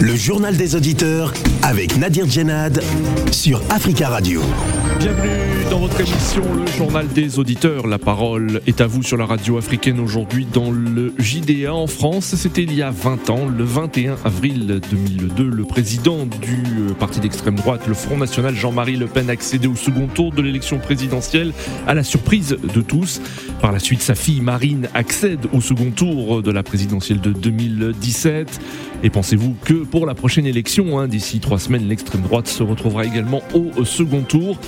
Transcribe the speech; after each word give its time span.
Le 0.00 0.14
journal 0.14 0.56
des 0.56 0.76
auditeurs 0.76 1.32
avec 1.62 1.96
Nadir 1.96 2.28
Djenad 2.28 2.80
sur 3.32 3.60
Africa 3.68 4.08
Radio. 4.08 4.40
Bienvenue 5.00 5.48
dans 5.70 5.80
votre 5.80 6.00
émission, 6.00 6.42
le 6.54 6.66
journal 6.66 7.08
des 7.08 7.38
auditeurs. 7.38 7.86
La 7.86 7.98
parole 7.98 8.60
est 8.66 8.80
à 8.80 8.86
vous 8.86 9.02
sur 9.02 9.16
la 9.16 9.26
radio 9.26 9.58
africaine 9.58 9.98
aujourd'hui 10.00 10.46
dans 10.52 10.70
le 10.70 11.12
JDA 11.18 11.74
en 11.74 11.86
France. 11.86 12.36
C'était 12.36 12.62
il 12.62 12.74
y 12.74 12.82
a 12.82 12.90
20 12.90 13.30
ans, 13.30 13.46
le 13.46 13.64
21 13.64 14.16
avril 14.24 14.80
2002. 14.90 15.44
Le 15.44 15.64
président 15.64 16.26
du 16.26 16.62
euh, 16.90 16.94
parti 16.94 17.20
d'extrême 17.20 17.56
droite, 17.56 17.86
le 17.86 17.94
Front 17.94 18.16
National, 18.16 18.54
Jean-Marie 18.54 18.96
Le 18.96 19.06
Pen, 19.06 19.28
accédait 19.30 19.66
au 19.66 19.76
second 19.76 20.06
tour 20.06 20.32
de 20.32 20.42
l'élection 20.42 20.78
présidentielle 20.78 21.52
à 21.86 21.94
la 21.94 22.04
surprise 22.04 22.56
de 22.62 22.80
tous. 22.80 23.20
Par 23.60 23.72
la 23.72 23.78
suite, 23.78 24.00
sa 24.00 24.14
fille 24.14 24.40
Marine 24.40 24.88
accède 24.94 25.46
au 25.52 25.60
second 25.60 25.90
tour 25.90 26.42
de 26.42 26.50
la 26.50 26.62
présidentielle 26.62 27.20
de 27.20 27.32
2017. 27.32 28.60
Et 29.02 29.10
pensez-vous 29.10 29.54
que 29.64 29.84
pour 29.90 30.06
la 30.06 30.14
prochaine 30.14 30.46
élection, 30.46 30.98
hein, 30.98 31.08
d'ici 31.08 31.40
trois 31.40 31.58
semaines, 31.58 31.88
l'extrême 31.88 32.22
droite 32.22 32.48
se 32.48 32.62
retrouvera 32.62 33.04
également 33.04 33.42
au 33.54 33.84
second 33.84 34.22
tour 34.22 34.58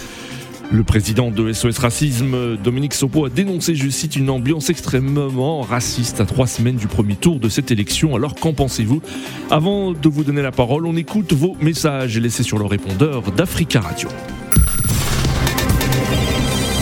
le 0.73 0.85
président 0.85 1.31
de 1.31 1.53
SOS 1.53 1.79
Racisme, 1.79 2.57
Dominique 2.57 2.95
Sopo, 2.95 3.25
a 3.25 3.29
dénoncé, 3.29 3.75
je 3.75 3.89
cite, 3.89 4.17
une 4.17 4.31
ambiance 4.31 4.71
extrêmement 4.71 5.63
raciste 5.63 6.21
à 6.21 6.27
trois 6.27 6.47
semaines 6.47 6.77
du 6.77 6.87
premier 6.87 7.17
tour 7.17 7.41
de 7.41 7.49
cette 7.49 7.71
élection. 7.71 8.15
Alors 8.15 8.35
qu'en 8.35 8.53
pensez-vous? 8.53 9.03
Avant 9.51 9.93
de 9.93 10.09
vous 10.09 10.25
donner 10.25 10.43
la 10.43 10.53
parole, 10.53 10.87
on 10.87 10.97
écoute 10.97 11.33
vos 11.33 11.57
messages 11.61 12.19
laissés 12.19 12.45
sur 12.45 12.59
le 12.59 12.67
répondeur 12.67 13.33
d'Africa 13.33 13.81
Radio. 13.81 14.09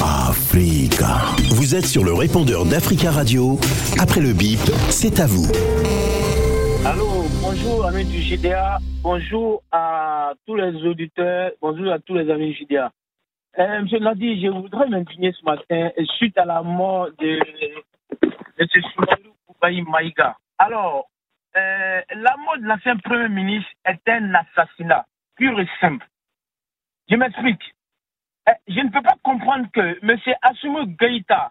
Africa. 0.03 1.21
Vous 1.51 1.75
êtes 1.75 1.87
sur 1.87 2.05
le 2.05 2.13
répondeur 2.13 2.67
d'Africa 2.67 3.11
Radio. 3.11 3.59
Après 3.99 4.21
le 4.21 4.33
bip, 4.33 4.61
c'est 4.91 5.21
à 5.21 5.27
vous. 5.27 5.49
Bonjour 7.51 7.87
amis 7.87 8.05
du 8.05 8.21
GDA, 8.21 8.77
bonjour 9.03 9.63
à 9.73 10.35
tous 10.47 10.55
les 10.55 10.85
auditeurs, 10.85 11.53
bonjour 11.63 11.91
à 11.91 11.99
tous 11.99 12.13
les 12.15 12.31
amis 12.31 12.53
du 12.53 12.67
GDA. 12.67 12.93
Euh, 13.59 13.81
Monsieur 13.81 14.01
Nadi, 14.01 14.43
je 14.43 14.49
voudrais 14.49 14.87
m'indigner 14.87 15.33
ce 15.33 15.43
matin 15.47 15.91
suite 16.19 16.37
à 16.37 16.45
la 16.45 16.61
mort 16.61 17.09
de, 17.19 17.41
de 18.21 18.69
ce 18.71 18.81
Soumalou 18.93 19.33
Koubaï 19.47 19.81
Maïga. 19.81 20.37
Alors, 20.59 21.09
euh, 21.57 22.03
la 22.17 22.37
mort 22.37 22.59
de 22.59 22.65
l'ancien 22.65 22.99
Premier 22.99 23.31
ministre 23.31 23.71
est 23.87 24.07
un 24.11 24.35
assassinat 24.35 25.07
pur 25.35 25.59
et 25.59 25.69
simple. 25.81 26.07
Je 27.09 27.17
m'explique. 27.17 27.75
Euh, 28.51 28.53
je 28.69 28.81
ne 28.81 28.91
peux 28.91 29.03
pas 29.03 29.17
comprendre 29.23 29.69
que 29.73 29.99
M. 30.03 30.19
Assumou 30.43 30.85
Gaïta 31.01 31.51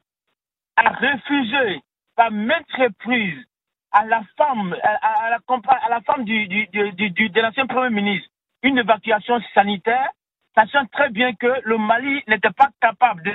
a 0.75 0.89
refusé 0.89 1.81
par 2.15 2.29
maintes 2.29 2.71
reprises 2.77 3.47
à 3.91 4.05
la 4.05 4.21
femme, 4.37 4.75
à, 4.83 5.29
la, 5.29 5.39
à 5.39 5.89
la 5.89 6.01
femme 6.01 6.23
du, 6.25 6.47
du, 6.47 6.67
du, 6.67 7.09
du 7.11 7.29
de 7.29 7.41
l'ancien 7.41 7.65
Premier 7.67 7.89
ministre 7.89 8.29
une 8.63 8.77
évacuation 8.79 9.39
sanitaire 9.53 10.09
sachant 10.55 10.85
très 10.87 11.09
bien 11.09 11.33
que 11.35 11.61
le 11.63 11.77
Mali 11.77 12.23
n'était 12.27 12.51
pas 12.51 12.69
capable 12.81 13.23
de. 13.23 13.33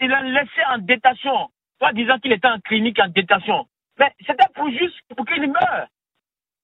Il 0.00 0.08
l'a 0.08 0.22
laissé 0.22 0.62
en 0.70 0.78
détention, 0.78 1.48
soit 1.78 1.92
disant 1.94 2.18
qu'il 2.18 2.32
était 2.32 2.48
en 2.48 2.60
clinique 2.60 2.98
en 3.00 3.08
détention. 3.08 3.66
Mais 3.98 4.12
c'était 4.26 4.46
pour 4.54 4.68
juste 4.70 4.96
pour 5.16 5.24
qu'il 5.26 5.50
meure. 5.50 5.88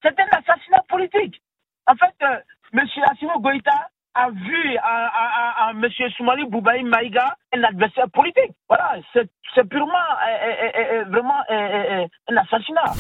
C'était 0.03 0.23
un 0.23 0.39
assassinat 0.39 0.83
politique. 0.89 1.41
En 1.87 1.95
fait, 1.97 2.15
euh, 2.23 2.41
M. 2.75 2.87
Assimo 3.11 3.41
Goïta 3.41 3.89
a 4.15 4.31
vu 4.31 4.77
à, 4.83 5.73
M. 5.73 5.87
Soumali 6.17 6.45
Boubaï 6.49 6.83
Maïga 6.85 7.37
un 7.53 7.63
adversaire 7.65 8.09
politique. 8.11 8.53
Voilà, 8.69 8.97
c'est 9.13 9.69
purement, 9.69 9.93
euh, 9.93 10.69
euh, 10.79 11.05
vraiment 11.05 11.41
un 11.51 12.37
assassinat. 12.37 12.93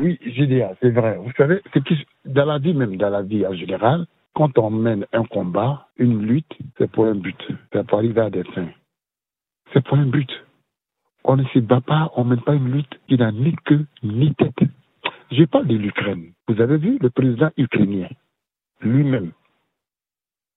Oui, 0.00 0.18
JDA, 0.24 0.74
c'est 0.80 0.90
vrai. 0.90 1.16
Vous 1.16 1.32
savez, 1.36 1.60
dans 2.24 2.44
la 2.44 2.58
vie 2.58 2.74
même, 2.74 2.96
dans 2.96 3.10
la 3.10 3.22
vie 3.22 3.46
en 3.46 3.54
général, 3.54 4.06
quand 4.34 4.56
on 4.58 4.70
mène 4.70 5.06
un 5.12 5.24
combat, 5.24 5.88
une 5.96 6.22
lutte, 6.22 6.56
c'est 6.76 6.90
pour 6.90 7.06
un 7.06 7.14
but. 7.14 7.40
C'est 7.72 7.86
pour 7.86 7.98
arriver 7.98 8.20
à 8.20 8.30
des 8.30 8.44
fins. 8.44 8.68
C'est 9.72 9.84
pour 9.84 9.98
un 9.98 10.06
but. 10.06 10.30
On 11.24 11.36
ne 11.36 11.44
se 11.46 11.58
bat 11.58 11.80
pas, 11.80 12.12
on 12.14 12.24
ne 12.24 12.30
mène 12.30 12.42
pas 12.42 12.54
une 12.54 12.70
lutte 12.70 13.00
qui 13.08 13.16
n'a 13.16 13.32
ni 13.32 13.56
queue 13.64 13.86
ni 14.02 14.34
tête. 14.34 14.68
Je 15.32 15.44
parle 15.44 15.66
de 15.66 15.76
l'Ukraine. 15.76 16.32
Vous 16.46 16.60
avez 16.60 16.78
vu 16.78 16.98
le 17.00 17.10
président 17.10 17.50
ukrainien 17.56 18.08
lui-même. 18.80 19.32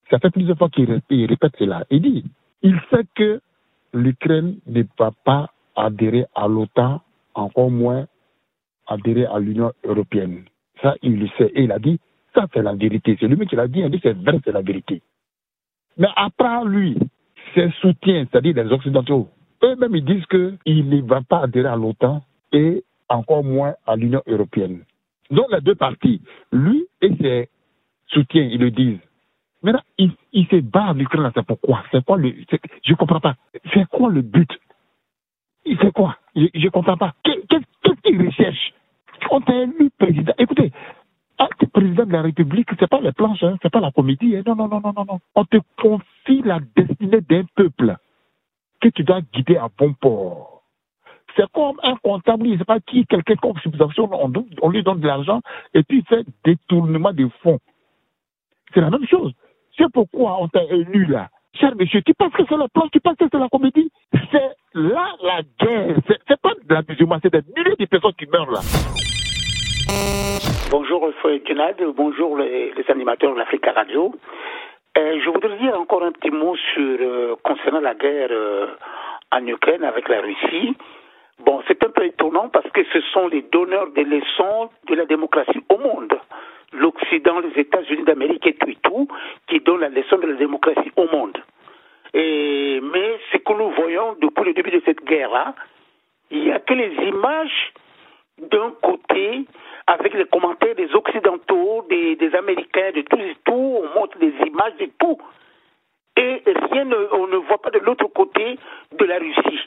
Ça 0.10 0.20
fait 0.20 0.30
plusieurs 0.30 0.58
fois 0.58 0.70
qu'il 0.70 0.92
répète 1.26 1.54
cela. 1.58 1.86
Il 1.90 2.02
dit, 2.02 2.26
il 2.62 2.80
sait 2.90 3.06
que 3.16 3.42
l'Ukraine 3.94 4.58
ne 4.68 4.84
va 5.00 5.12
pas 5.24 5.50
adhérer 5.76 6.26
à 6.36 6.48
l'OTAN, 6.48 7.02
encore 7.34 7.72
moins 7.72 8.08
adhérer 8.88 9.26
à 9.26 9.40
l'Union 9.40 9.72
européenne. 9.84 10.44
Ça, 10.82 10.96
il 11.02 11.20
le 11.20 11.28
sait. 11.38 11.52
Et 11.56 11.64
il 11.64 11.72
a 11.72 11.80
dit, 11.80 12.00
ça, 12.34 12.48
c'est 12.54 12.62
la 12.62 12.74
vérité. 12.74 13.18
C'est 13.20 13.28
lui 13.28 13.46
qui 13.48 13.56
l'a 13.56 13.68
dit, 13.68 13.80
il 13.80 13.90
dit 13.90 14.00
c'est 14.04 14.18
vrai, 14.18 14.40
c'est 14.44 14.52
la 14.52 14.62
vérité. 14.62 15.02
Mais 15.98 16.08
après 16.16 16.66
lui, 16.66 16.98
ses 17.56 17.70
soutiens, 17.82 18.26
c'est-à-dire 18.30 18.64
les 18.64 18.72
Occidentaux, 18.72 19.30
eux-mêmes, 19.64 19.96
ils 19.96 20.06
disent 20.06 20.26
qu'il 20.26 20.90
ne 20.90 21.02
va 21.02 21.22
pas 21.22 21.44
adhérer 21.44 21.68
à 21.70 21.76
l'OTAN 21.76 22.22
et 22.52 22.84
encore 23.10 23.44
moins 23.44 23.76
à 23.86 23.96
l'Union 23.96 24.22
européenne. 24.26 24.84
Donc, 25.30 25.46
les 25.52 25.62
deux 25.62 25.76
parties, 25.76 26.22
lui 26.52 26.86
et 27.02 27.16
ses 27.22 27.50
soutiens, 28.14 28.44
ils 28.44 28.60
le 28.60 28.72
disent. 28.72 29.00
Maintenant, 29.64 29.82
il, 29.98 30.12
il 30.34 30.48
se 30.48 30.56
bat 30.62 30.90
en 30.90 31.00
Ukraine, 31.00 31.32
c'est 31.36 31.46
pourquoi? 31.46 31.84
C'est 31.92 32.04
quoi 32.04 32.18
le. 32.18 32.34
Je 32.84 32.92
ne 32.92 32.96
comprends 32.96 33.20
pas. 33.20 33.36
C'est 33.74 33.88
quoi 33.90 34.10
le 34.10 34.22
but? 34.22 34.50
Fait 35.64 35.92
quoi? 35.92 36.18
Je 36.36 36.48
ne 36.54 36.70
comprends 36.70 36.98
pas. 36.98 37.14
Qu'est-ce 37.24 38.02
qu'il 38.02 38.26
recherche? 38.26 38.74
On 39.30 39.40
t'a 39.42 39.54
élu 39.54 39.92
président. 39.98 40.34
Écoutez, 40.40 40.72
tu 41.60 41.68
président 41.68 42.06
de 42.06 42.12
la 42.12 42.22
République, 42.22 42.70
c'est 42.80 42.90
pas 42.90 43.00
les 43.00 43.12
planches, 43.12 43.44
hein, 43.44 43.58
c'est 43.62 43.72
pas 43.72 43.80
la 43.80 43.92
comédie. 43.92 44.36
Hein. 44.36 44.44
Non, 44.46 44.56
non, 44.56 44.68
non, 44.68 44.82
non, 44.82 44.94
non, 44.96 45.06
non. 45.08 45.20
On 45.36 45.46
te 45.46 45.58
confie 45.80 46.42
la 46.44 46.60
destinée 46.76 47.22
d'un 47.22 47.44
peuple 47.56 47.96
que 48.80 48.90
tu 48.90 49.04
dois 49.04 49.22
guider 49.22 49.58
à 49.58 49.70
bon 49.78 49.94
port. 49.94 50.64
C'est 51.36 51.50
comme 51.54 51.80
un 51.84 51.96
comptable, 52.04 52.48
il 52.48 52.54
ne 52.54 52.58
sait 52.58 52.66
pas 52.66 52.80
qui, 52.82 53.06
quelqu'un 53.06 53.36
comme 53.36 53.58
subvention, 53.60 54.10
on, 54.12 54.34
on 54.62 54.70
lui 54.70 54.84
donne 54.84 55.00
de 55.00 55.08
l'argent 55.08 55.42
et 55.74 55.84
puis 55.84 56.00
il 56.00 56.06
fait 56.06 56.26
détournement 56.44 57.14
des 57.14 57.30
fonds. 57.42 57.60
C'est 58.74 58.82
la 58.82 58.90
même 58.90 59.06
chose. 59.08 59.32
C'est 59.78 59.92
pourquoi 59.92 60.38
on 60.40 60.48
t'a 60.48 60.64
élu 60.64 61.06
là. 61.06 61.28
Cher 61.54 61.76
monsieur, 61.76 62.02
tu 62.02 62.14
penses 62.14 62.32
que 62.34 62.44
c'est 62.48 62.58
la 62.58 62.68
planche, 62.70 62.90
tu 62.92 63.00
penses 63.02 63.18
que 63.18 63.26
c'est 63.32 63.38
la 63.38 63.50
comédie? 63.50 63.92
C'est 64.32 64.52
là 64.74 65.08
la 65.22 65.42
guerre. 65.60 65.98
C'est 66.08 66.42
pas 66.42 66.54
de 66.54 66.74
la 66.74 66.82
musulmane, 66.88 67.20
c'est 67.22 67.34
des 67.34 67.42
milliers 67.56 67.76
de 67.78 67.86
personnes 67.86 68.14
qui 68.14 68.26
meurent 68.28 68.52
là. 68.52 68.62
Bonjour 70.70 71.12
Junad, 71.46 71.76
bonjour 71.96 72.38
les, 72.38 72.74
animateurs 72.88 73.34
de 73.34 73.40
l'Africa 73.40 73.74
Radio. 73.74 74.14
Euh, 74.98 75.20
je 75.24 75.30
voudrais 75.30 75.58
dire 75.58 75.78
encore 75.78 76.04
un 76.04 76.12
petit 76.14 76.32
mot 76.32 76.56
sur 76.74 76.98
euh, 77.02 77.36
concernant 77.44 77.82
la 77.82 77.94
guerre 77.94 78.30
euh, 78.32 78.68
en 79.32 79.46
Ukraine 79.46 79.84
avec 79.84 80.08
la 80.08 80.22
Russie. 80.22 80.76
Bon, 81.46 81.62
c'est 81.68 81.84
un 81.84 81.90
peu 81.90 82.06
étonnant 82.06 82.50
parce 82.50 82.70
que 82.72 82.84
ce 82.94 83.02
sont 83.14 83.28
les 83.28 83.42
donneurs 83.52 83.92
des 83.92 84.04
leçons 84.04 84.70
de 84.88 84.96
la 84.96 85.06
démocratie 85.06 85.64
au 85.70 85.78
monde. 85.78 86.14
L'Occident, 86.74 87.40
les 87.40 87.62
États-Unis 87.62 88.04
d'Amérique 88.04 88.48
et 88.48 88.54
tout, 88.54 88.70
et 88.70 88.78
tout 88.82 89.08
qui 89.48 89.60
donnent 89.60 89.82
la 89.82 89.90
leçon 89.90 90.18
de 90.18 90.28
la 90.28 90.34
démocratie 90.34 90.92
au 90.96 91.06
monde. 91.08 91.38
Et, 92.14 92.80
mais 92.82 93.20
ce 93.32 93.38
que 93.38 93.54
nous 93.54 93.72
voyons 93.72 94.16
depuis 94.22 94.46
le 94.46 94.54
début 94.54 94.72
de 94.72 94.82
cette 94.86 95.04
guerre-là, 95.04 95.56
il 96.30 96.44
n'y 96.44 96.52
a 96.52 96.60
que 96.60 96.74
les 96.74 96.94
images 97.08 97.74
d'un 98.40 98.72
côté 98.82 99.46
avec 99.88 100.14
les 100.14 100.26
commentaires 100.26 100.76
des 100.76 100.94
Occidentaux, 100.96 101.86
des, 101.90 102.36
Américains, 102.36 102.92
de 102.96 103.02
tout 103.02 103.18
et 103.18 103.36
tout, 103.44 103.80
on 103.84 104.00
montre 104.00 104.18
des 104.20 104.34
images 104.46 104.76
de 104.80 104.90
tout. 104.98 105.18
Et 106.18 106.42
rien 106.72 106.86
ne, 106.86 107.08
on 107.14 107.28
ne 107.28 107.38
voit 107.38 107.62
pas 107.62 107.72
de 107.72 107.80
l'autre 107.80 108.08
côté 108.08 108.58
de 108.98 109.06
la 109.06 109.18
Russie. 109.18 109.60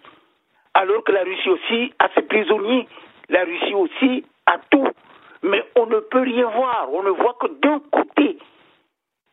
Alors 0.74 1.04
que 1.04 1.12
la 1.12 1.22
Russie 1.22 1.48
aussi 1.48 1.92
a 1.98 2.08
ses 2.14 2.22
prisonniers, 2.22 2.86
la 3.28 3.44
Russie 3.44 3.74
aussi 3.74 4.24
a 4.46 4.58
tout. 4.70 4.88
Mais 5.44 5.62
on 5.76 5.84
ne 5.86 6.00
peut 6.00 6.22
rien 6.22 6.48
voir, 6.48 6.88
on 6.90 7.02
ne 7.02 7.10
voit 7.10 7.36
que 7.38 7.48
d'un 7.60 7.78
côté. 7.92 8.38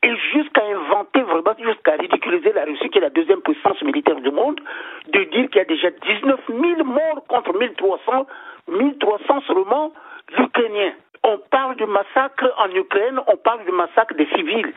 Et 0.04 0.16
jusqu'à 0.34 0.66
inventer 0.66 1.22
vraiment, 1.22 1.56
jusqu'à 1.58 1.94
ridiculiser 1.94 2.52
la 2.52 2.66
Russie, 2.66 2.90
qui 2.90 2.98
est 2.98 3.02
la 3.02 3.10
deuxième 3.12 3.42
puissance 3.42 3.82
militaire 3.82 4.20
du 4.20 4.30
monde, 4.30 4.60
de 5.08 5.24
dire 5.24 5.50
qu'il 5.50 5.58
y 5.58 5.60
a 5.60 5.66
déjà 5.66 5.90
19 5.90 6.40
000 6.50 6.84
morts 6.84 7.24
contre 7.30 7.58
1300, 7.58 8.28
1300 8.68 9.42
seulement 9.48 9.94
l'Ukrainien. 10.38 10.92
On 11.24 11.38
parle 11.50 11.78
du 11.78 11.86
massacre 11.86 12.52
en 12.58 12.70
Ukraine, 12.76 13.20
on 13.28 13.38
parle 13.38 13.64
du 13.64 13.72
massacre 13.72 14.14
des 14.16 14.28
civils. 14.36 14.74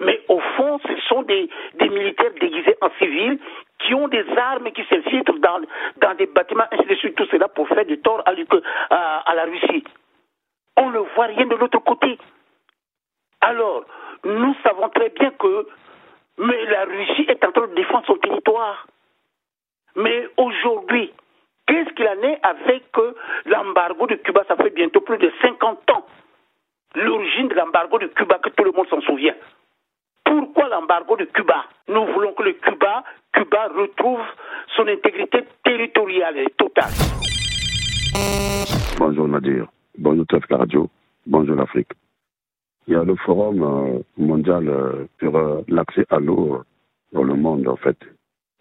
Mais 0.00 0.20
au 0.28 0.40
fond, 0.56 0.78
ce 0.86 0.96
sont 1.08 1.22
des, 1.22 1.50
militaires 1.80 2.32
déguisés 2.40 2.76
en 2.80 2.88
civils 2.98 3.38
qui 3.80 3.94
ont 3.94 4.08
des 4.08 4.24
armes 4.36 4.70
qui 4.70 4.84
s'infiltrent 4.88 5.38
dans, 5.40 5.60
dans 6.00 6.14
des 6.14 6.26
bâtiments, 6.26 6.64
ainsi 6.70 6.86
de 6.86 6.94
suite, 6.94 7.16
tout 7.16 7.26
cela 7.30 7.48
pour 7.48 7.68
faire 7.68 7.84
du 7.84 7.98
tort 7.98 8.22
à, 8.24 9.34
la 9.34 9.44
Russie. 9.44 9.84
On 10.78 10.90
ne 10.90 10.98
voit 11.14 11.26
rien 11.26 11.46
de 11.46 11.56
l'autre 11.56 11.80
côté. 11.80 12.18
Alors, 13.40 13.84
nous 14.24 14.54
savons 14.62 14.88
très 14.88 15.10
bien 15.10 15.30
que 15.32 15.66
mais 16.38 16.64
la 16.66 16.84
Russie 16.84 17.26
est 17.28 17.44
en 17.44 17.52
train 17.52 17.66
de 17.66 17.74
défendre 17.74 18.06
son 18.06 18.16
territoire. 18.16 18.86
Mais 19.96 20.28
aujourd'hui, 20.36 21.12
Qu'est-ce 21.68 21.90
qu'il 21.90 22.06
en 22.06 22.22
est 22.22 22.40
avec 22.42 22.84
l'embargo 23.44 24.06
de 24.06 24.14
Cuba? 24.14 24.42
Ça 24.48 24.56
fait 24.56 24.74
bientôt 24.74 25.02
plus 25.02 25.18
de 25.18 25.30
50 25.42 25.90
ans. 25.90 26.06
L'origine 26.94 27.48
de 27.48 27.54
l'embargo 27.54 27.98
de 27.98 28.06
Cuba, 28.06 28.38
que 28.42 28.48
tout 28.48 28.64
le 28.64 28.72
monde 28.72 28.88
s'en 28.88 29.02
souvient. 29.02 29.34
Pourquoi 30.24 30.68
l'embargo 30.68 31.16
de 31.16 31.24
Cuba? 31.26 31.66
Nous 31.88 32.06
voulons 32.06 32.32
que 32.32 32.42
le 32.42 32.54
Cuba, 32.54 33.04
Cuba 33.34 33.68
retrouve 33.76 34.22
son 34.76 34.88
intégrité 34.88 35.44
territoriale 35.62 36.38
et 36.38 36.50
totale. 36.56 36.92
Bonjour 38.98 39.28
Nadir, 39.28 39.66
bonjour 39.98 40.24
la 40.48 40.56
Radio, 40.56 40.88
bonjour 41.26 41.56
l'Afrique. 41.56 41.90
Il 42.86 42.94
y 42.94 42.96
a 42.96 43.02
le 43.02 43.16
forum 43.16 43.62
euh, 43.62 43.98
mondial 44.16 44.68
euh, 44.68 45.06
sur 45.18 45.36
euh, 45.36 45.62
l'accès 45.68 46.06
à 46.08 46.20
l'eau 46.20 46.62
dans 47.12 47.24
le 47.24 47.34
monde, 47.34 47.66
en 47.66 47.76
fait. 47.76 47.98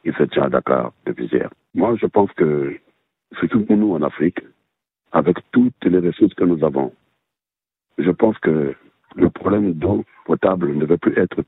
Il 0.03 0.13
se 0.15 0.23
tient 0.23 0.43
à 0.43 0.49
Dakar 0.49 0.91
depuis 1.05 1.27
hier. 1.27 1.49
Moi, 1.75 1.95
je 2.01 2.07
pense 2.07 2.31
que, 2.33 2.75
surtout 3.39 3.65
pour 3.65 3.77
nous 3.77 3.93
en 3.93 4.01
Afrique, 4.01 4.39
avec 5.11 5.37
toutes 5.51 5.85
les 5.85 5.99
ressources 5.99 6.33
que 6.33 6.43
nous 6.43 6.63
avons, 6.65 6.91
je 7.97 8.11
pense 8.11 8.37
que 8.39 8.73
le 9.15 9.29
problème 9.29 9.73
d'eau 9.73 10.03
potable 10.25 10.73
ne 10.73 10.85
veut 10.85 10.97
plus 10.97 11.17
être, 11.17 11.43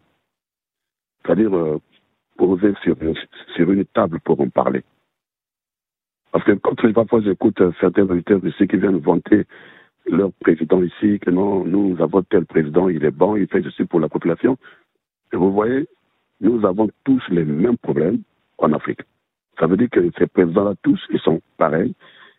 c'est-à-dire 1.23 1.51
posé 2.37 2.73
sur, 2.83 2.95
sur 3.55 3.71
une 3.71 3.85
table 3.85 4.19
pour 4.21 4.39
en 4.39 4.49
parler. 4.49 4.83
Parce 6.31 6.45
que 6.45 6.51
quand 6.53 6.75
parfois 6.93 7.21
j'écoute 7.21 7.61
certains 7.79 8.03
auditeurs 8.03 8.45
ici 8.45 8.67
qui 8.67 8.77
viennent 8.77 8.99
vanter 8.99 9.45
leur 10.05 10.31
président 10.33 10.81
ici, 10.81 11.19
que 11.19 11.29
non, 11.29 11.65
nous 11.65 11.95
avons 11.99 12.23
tel 12.23 12.45
président, 12.45 12.89
il 12.89 13.03
est 13.03 13.11
bon, 13.11 13.35
il 13.35 13.47
fait 13.47 13.61
ceci 13.63 13.85
pour 13.85 13.99
la 13.99 14.09
population. 14.09 14.57
Et 15.33 15.37
vous 15.37 15.51
voyez, 15.51 15.87
nous 16.41 16.65
avons 16.65 16.89
tous 17.03 17.21
les 17.29 17.45
mêmes 17.45 17.77
problèmes 17.77 18.21
en 18.57 18.73
Afrique. 18.73 19.01
Ça 19.59 19.67
veut 19.67 19.77
dire 19.77 19.89
que 19.89 20.09
ces 20.17 20.27
présidents-là, 20.27 20.73
tous, 20.81 20.99
ils 21.09 21.19
sont 21.19 21.41
pareils. 21.57 21.93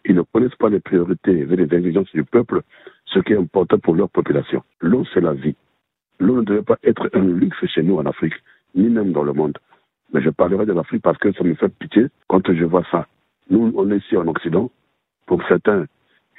Ils 0.06 0.14
ne 0.14 0.22
connaissent 0.22 0.54
pas 0.56 0.70
les 0.70 0.80
priorités 0.80 1.40
et 1.40 1.44
les 1.44 1.74
exigences 1.74 2.10
du 2.12 2.24
peuple, 2.24 2.62
ce 3.04 3.18
qui 3.20 3.34
est 3.34 3.36
important 3.36 3.78
pour 3.78 3.94
leur 3.94 4.08
population. 4.08 4.62
L'eau, 4.80 5.04
c'est 5.12 5.20
la 5.20 5.34
vie. 5.34 5.54
L'eau 6.18 6.36
ne 6.36 6.42
devait 6.42 6.62
pas 6.62 6.78
être 6.82 7.10
un 7.12 7.24
luxe 7.24 7.64
chez 7.66 7.82
nous 7.82 7.98
en 7.98 8.06
Afrique, 8.06 8.34
ni 8.74 8.88
même 8.88 9.12
dans 9.12 9.22
le 9.22 9.34
monde. 9.34 9.58
Mais 10.12 10.22
je 10.22 10.30
parlerai 10.30 10.66
de 10.66 10.72
l'Afrique 10.72 11.02
parce 11.02 11.18
que 11.18 11.32
ça 11.32 11.44
me 11.44 11.54
fait 11.54 11.68
pitié 11.68 12.06
quand 12.28 12.50
je 12.52 12.64
vois 12.64 12.84
ça. 12.90 13.06
Nous, 13.50 13.72
on 13.76 13.90
est 13.90 13.98
ici 13.98 14.16
en 14.16 14.26
Occident. 14.26 14.70
Pour 15.26 15.42
certains, 15.46 15.86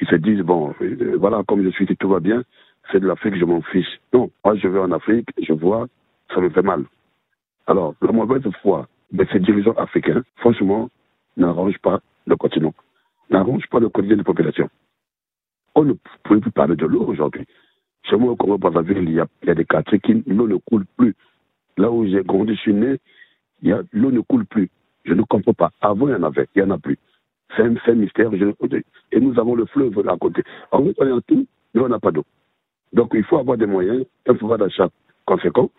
ils 0.01 0.07
se 0.07 0.15
disent, 0.15 0.41
bon, 0.41 0.73
euh, 0.81 1.15
voilà, 1.19 1.43
comme 1.47 1.63
je 1.63 1.69
suis 1.69 1.85
tout 1.97 2.09
va 2.09 2.19
bien, 2.19 2.43
c'est 2.91 2.99
de 2.99 3.07
l'Afrique, 3.07 3.35
je 3.35 3.45
m'en 3.45 3.61
fiche. 3.61 3.99
Non, 4.13 4.31
moi 4.43 4.55
je 4.55 4.67
vais 4.67 4.79
en 4.79 4.91
Afrique, 4.91 5.29
je 5.41 5.53
vois, 5.53 5.87
ça 6.33 6.41
me 6.41 6.49
fait 6.49 6.63
mal. 6.63 6.85
Alors, 7.67 7.93
la 8.01 8.11
mauvaise 8.11 8.43
foi 8.61 8.87
de 9.11 9.25
ces 9.31 9.39
dirigeants 9.39 9.73
africains, 9.73 10.23
franchement, 10.37 10.89
n'arrange 11.37 11.77
pas 11.79 11.99
le 12.25 12.35
continent, 12.35 12.73
n'arrange 13.29 13.67
pas 13.67 13.79
le 13.79 13.89
quotidien 13.89 14.17
des 14.17 14.23
populations. 14.23 14.69
On 15.75 15.83
ne 15.83 15.93
peut 16.23 16.39
plus 16.39 16.51
parler 16.51 16.75
de 16.75 16.85
l'eau 16.85 17.05
aujourd'hui. 17.05 17.45
Chez 18.03 18.15
moi, 18.15 18.31
au 18.31 18.35
Congo, 18.35 18.57
Brazzaville, 18.57 19.03
il 19.03 19.11
y 19.11 19.19
a, 19.19 19.27
il 19.43 19.49
y 19.49 19.51
a 19.51 19.55
des 19.55 19.65
quartiers 19.65 19.99
qui 19.99 20.23
l'eau 20.25 20.47
ne 20.47 20.57
coule 20.57 20.85
plus. 20.97 21.15
Là 21.77 21.91
où 21.91 22.05
j'ai 22.05 22.23
grandi, 22.23 22.55
je 22.55 22.59
suis 22.59 22.73
né, 22.73 22.97
l'eau 23.93 24.11
ne 24.11 24.21
coule 24.21 24.45
plus. 24.45 24.69
Je 25.05 25.13
ne 25.13 25.21
comprends 25.21 25.53
pas. 25.53 25.71
Avant, 25.79 26.07
il 26.07 26.11
y 26.11 26.15
en 26.15 26.23
avait, 26.23 26.47
il 26.55 26.63
n'y 26.63 26.71
en 26.71 26.75
a 26.75 26.77
plus. 26.79 26.97
C'est 27.55 27.63
un, 27.63 27.95
mystère. 27.95 28.29
et 29.11 29.19
nous 29.19 29.39
avons 29.39 29.55
le 29.55 29.65
fleuve 29.65 30.07
à 30.07 30.17
côté. 30.17 30.43
En 30.71 30.83
fait, 30.83 30.93
on 30.97 31.07
est 31.07 31.11
en 31.11 31.21
tout, 31.21 31.45
mais 31.73 31.81
on 31.81 31.89
n'a 31.89 31.99
pas 31.99 32.11
d'eau. 32.11 32.25
Donc, 32.93 33.11
il 33.13 33.23
faut 33.23 33.37
avoir 33.37 33.57
des 33.57 33.65
moyens, 33.65 34.05
un 34.27 34.35
pouvoir 34.35 34.57
d'achat 34.57 34.89
conséquent 35.25 35.69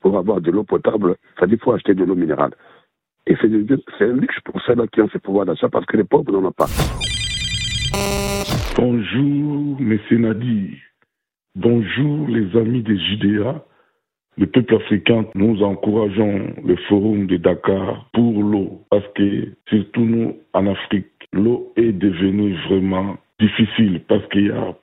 pour 0.00 0.16
avoir 0.18 0.40
de 0.40 0.50
l'eau 0.50 0.64
potable. 0.64 1.16
C'est-à-dire 1.36 1.58
qu'il 1.58 1.64
faut 1.64 1.72
acheter 1.72 1.94
de 1.94 2.04
l'eau 2.04 2.14
minérale. 2.14 2.52
Et 3.26 3.36
c'est 3.40 4.04
un 4.04 4.12
luxe 4.12 4.40
pour 4.44 4.60
ceux-là 4.62 4.86
qui 4.88 5.00
ont 5.00 5.08
ce 5.08 5.18
pouvoir 5.18 5.46
d'achat 5.46 5.68
parce 5.68 5.86
que 5.86 5.96
les 5.96 6.04
pauvres 6.04 6.32
n'en 6.32 6.48
ont 6.48 6.52
pas. 6.52 6.66
Bonjour, 8.76 9.80
messieurs 9.80 10.18
Nadi. 10.18 10.78
Bonjour, 11.54 12.28
les 12.28 12.56
amis 12.56 12.82
des 12.82 12.96
JDA. 12.96 13.64
Le 14.38 14.46
peuple 14.46 14.76
africain, 14.76 15.26
nous 15.34 15.62
encourageons 15.62 16.54
le 16.64 16.76
forum 16.88 17.26
de 17.26 17.36
Dakar 17.36 18.08
pour 18.14 18.42
l'eau, 18.42 18.80
parce 18.88 19.06
que 19.14 19.48
surtout 19.68 20.00
nous, 20.00 20.36
en 20.54 20.66
Afrique, 20.66 21.08
l'eau 21.32 21.72
est 21.76 21.92
devenue 21.92 22.54
vraiment 22.68 23.16
difficile, 23.38 24.02
parce 24.08 24.26
qu'il 24.28 24.46
y 24.46 24.50
a, 24.50 24.74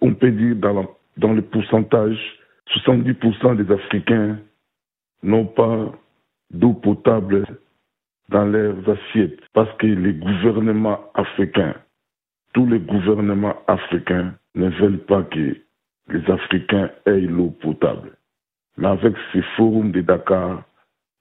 on 0.00 0.14
peut 0.14 0.30
dire 0.30 0.56
dans, 0.56 0.86
dans 1.16 1.32
le 1.32 1.42
pourcentage, 1.42 2.18
70% 2.68 3.56
des 3.56 3.72
Africains 3.72 4.38
n'ont 5.22 5.46
pas 5.46 5.92
d'eau 6.50 6.72
potable 6.74 7.46
dans 8.28 8.44
leurs 8.44 8.76
assiettes, 8.88 9.40
parce 9.52 9.72
que 9.78 9.86
les 9.86 10.14
gouvernements 10.14 11.00
africains, 11.14 11.74
tous 12.52 12.66
les 12.66 12.78
gouvernements 12.78 13.56
africains 13.66 14.34
ne 14.54 14.68
veulent 14.70 15.04
pas 15.04 15.22
que 15.24 15.56
les 16.08 16.30
Africains 16.30 16.90
aient 17.06 17.20
l'eau 17.20 17.50
potable. 17.50 18.16
Mais 18.76 18.88
avec 18.88 19.14
ces 19.32 19.42
forums 19.56 19.92
de 19.92 20.00
Dakar, 20.00 20.64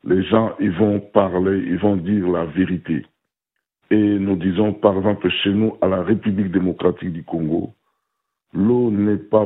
les 0.03 0.23
gens 0.23 0.55
ils 0.59 0.71
vont 0.71 0.99
parler, 0.99 1.63
ils 1.65 1.77
vont 1.77 1.95
dire 1.95 2.27
la 2.27 2.45
vérité. 2.45 3.05
Et 3.91 4.19
nous 4.19 4.35
disons 4.35 4.73
par 4.73 4.97
exemple 4.97 5.29
chez 5.29 5.51
nous, 5.53 5.75
à 5.81 5.87
la 5.87 6.01
République 6.01 6.51
démocratique 6.51 7.13
du 7.13 7.23
Congo, 7.23 7.73
l'eau 8.53 8.91
n'est 8.91 9.17
pas 9.17 9.45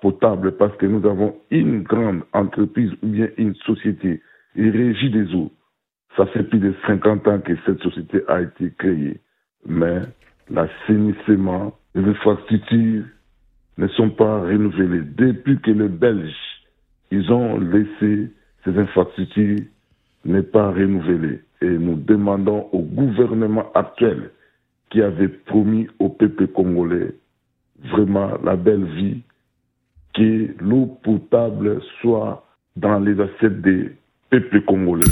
potable 0.00 0.56
parce 0.56 0.76
que 0.76 0.86
nous 0.86 1.06
avons 1.08 1.36
une 1.50 1.82
grande 1.82 2.22
entreprise 2.32 2.92
ou 3.02 3.08
bien 3.08 3.28
une 3.36 3.54
société, 3.66 4.22
une 4.54 4.70
régie 4.70 5.10
des 5.10 5.34
eaux. 5.34 5.52
Ça 6.16 6.26
fait 6.26 6.42
plus 6.42 6.58
de 6.58 6.74
50 6.86 7.28
ans 7.28 7.40
que 7.40 7.52
cette 7.64 7.80
société 7.80 8.22
a 8.28 8.40
été 8.42 8.72
créée. 8.78 9.20
Mais 9.66 10.00
l'assainissement, 10.50 11.76
les 11.94 12.04
infrastructures 12.04 13.04
ne 13.76 13.86
sont 13.88 14.10
pas 14.10 14.40
renouvelées. 14.40 15.02
Depuis 15.16 15.60
que 15.60 15.70
les 15.70 15.88
Belges 15.88 16.34
ils 17.10 17.30
ont 17.32 17.58
laissé 17.58 18.30
ces 18.64 18.78
infrastructures 18.78 19.60
n'est 20.24 20.42
pas 20.42 20.70
renouvelées. 20.70 21.40
Et 21.60 21.68
nous 21.68 21.96
demandons 21.96 22.68
au 22.72 22.80
gouvernement 22.80 23.70
actuel 23.74 24.30
qui 24.90 25.02
avait 25.02 25.28
promis 25.28 25.88
au 25.98 26.08
peuple 26.08 26.46
congolais 26.48 27.14
vraiment 27.84 28.30
la 28.42 28.56
belle 28.56 28.84
vie, 28.84 29.20
que 30.14 30.54
l'eau 30.60 30.98
potable 31.02 31.80
soit 32.00 32.44
dans 32.76 32.98
les 32.98 33.20
assiettes 33.20 33.60
des 33.60 33.90
peuples 34.30 34.62
congolais. 34.62 35.04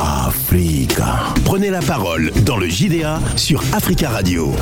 Africa. 0.00 1.34
Prenez 1.44 1.70
la 1.70 1.80
parole 1.80 2.30
dans 2.44 2.56
le 2.56 2.66
JDA 2.66 3.18
sur 3.36 3.60
Africa 3.74 4.10
Radio. 4.10 4.52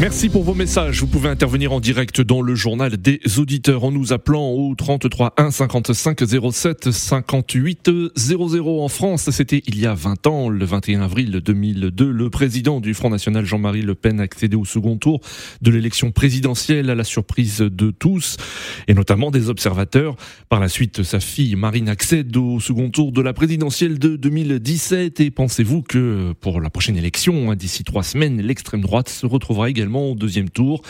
Merci 0.00 0.30
pour 0.30 0.44
vos 0.44 0.54
messages. 0.54 1.00
Vous 1.00 1.06
pouvez 1.06 1.28
intervenir 1.28 1.74
en 1.74 1.78
direct 1.78 2.22
dans 2.22 2.40
le 2.40 2.54
journal 2.54 2.96
des 2.96 3.20
auditeurs 3.36 3.84
en 3.84 3.92
nous 3.92 4.14
appelant 4.14 4.48
au 4.48 4.74
33 4.74 5.34
1 5.36 5.50
55 5.50 6.22
07 6.52 6.90
58 6.90 7.90
00 8.16 8.82
en 8.82 8.88
France. 8.88 9.28
C'était 9.30 9.62
il 9.66 9.78
y 9.78 9.84
a 9.84 9.92
20 9.92 10.26
ans, 10.26 10.48
le 10.48 10.64
21 10.64 11.02
avril 11.02 11.42
2002. 11.44 12.10
Le 12.10 12.30
président 12.30 12.80
du 12.80 12.94
Front 12.94 13.10
National, 13.10 13.44
Jean-Marie 13.44 13.82
Le 13.82 13.94
Pen, 13.94 14.20
accédait 14.20 14.56
au 14.56 14.64
second 14.64 14.96
tour 14.96 15.20
de 15.60 15.70
l'élection 15.70 16.12
présidentielle 16.12 16.88
à 16.88 16.94
la 16.94 17.04
surprise 17.04 17.58
de 17.58 17.90
tous 17.90 18.38
et 18.88 18.94
notamment 18.94 19.30
des 19.30 19.50
observateurs. 19.50 20.16
Par 20.48 20.60
la 20.60 20.70
suite, 20.70 21.02
sa 21.02 21.20
fille 21.20 21.56
Marine 21.56 21.90
accède 21.90 22.34
au 22.38 22.58
second 22.58 22.88
tour 22.88 23.12
de 23.12 23.20
la 23.20 23.34
présidentielle 23.34 23.98
de 23.98 24.16
2017 24.16 25.20
et 25.20 25.30
pensez-vous 25.30 25.82
que 25.82 26.32
pour 26.40 26.62
la 26.62 26.70
prochaine 26.70 26.96
élection, 26.96 27.50
hein, 27.50 27.54
d'ici 27.54 27.84
trois 27.84 28.02
semaines, 28.02 28.40
l'extrême 28.40 28.80
droite 28.80 29.10
se 29.10 29.26
retrouvera 29.26 29.68
également 29.68 29.89
au 29.98 30.14
deuxième 30.14 30.50
tour. 30.50 30.82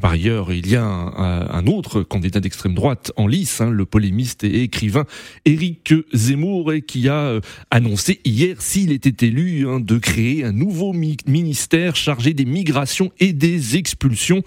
Par 0.00 0.12
ailleurs, 0.12 0.52
il 0.52 0.68
y 0.68 0.76
a 0.76 0.84
un, 0.84 1.66
autre 1.66 2.02
candidat 2.02 2.40
d'extrême 2.40 2.74
droite 2.74 3.12
en 3.16 3.26
lice, 3.26 3.60
hein, 3.60 3.70
le 3.70 3.84
polémiste 3.86 4.44
et 4.44 4.62
écrivain 4.62 5.04
Éric 5.44 5.94
Zemmour, 6.12 6.72
qui 6.86 7.08
a 7.08 7.14
euh, 7.14 7.40
annoncé 7.70 8.20
hier, 8.24 8.60
s'il 8.60 8.92
était 8.92 9.26
élu, 9.26 9.68
hein, 9.68 9.80
de 9.80 9.98
créer 9.98 10.44
un 10.44 10.52
nouveau 10.52 10.92
ministère 10.92 11.96
chargé 11.96 12.34
des 12.34 12.44
migrations 12.44 13.12
et 13.20 13.32
des 13.32 13.76
expulsions. 13.76 14.42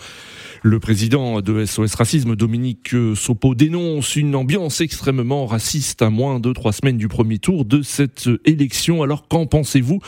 Le 0.66 0.80
président 0.80 1.42
de 1.42 1.66
SOS 1.66 1.94
Racisme, 1.96 2.38
Dominique 2.38 2.96
Sopo, 3.16 3.54
dénonce 3.54 4.16
une 4.16 4.34
ambiance 4.34 4.80
extrêmement 4.80 5.46
raciste 5.46 6.02
à 6.02 6.10
moins 6.10 6.40
de 6.40 6.54
trois 6.54 6.72
semaines 6.72 6.98
du 6.98 7.10
premier 7.10 7.38
tour 7.38 7.66
de 7.66 7.82
cette 7.82 8.30
élection. 8.46 9.04
Alors 9.04 9.28
qu'en 9.28 9.46
pensez-vous? 9.46 10.00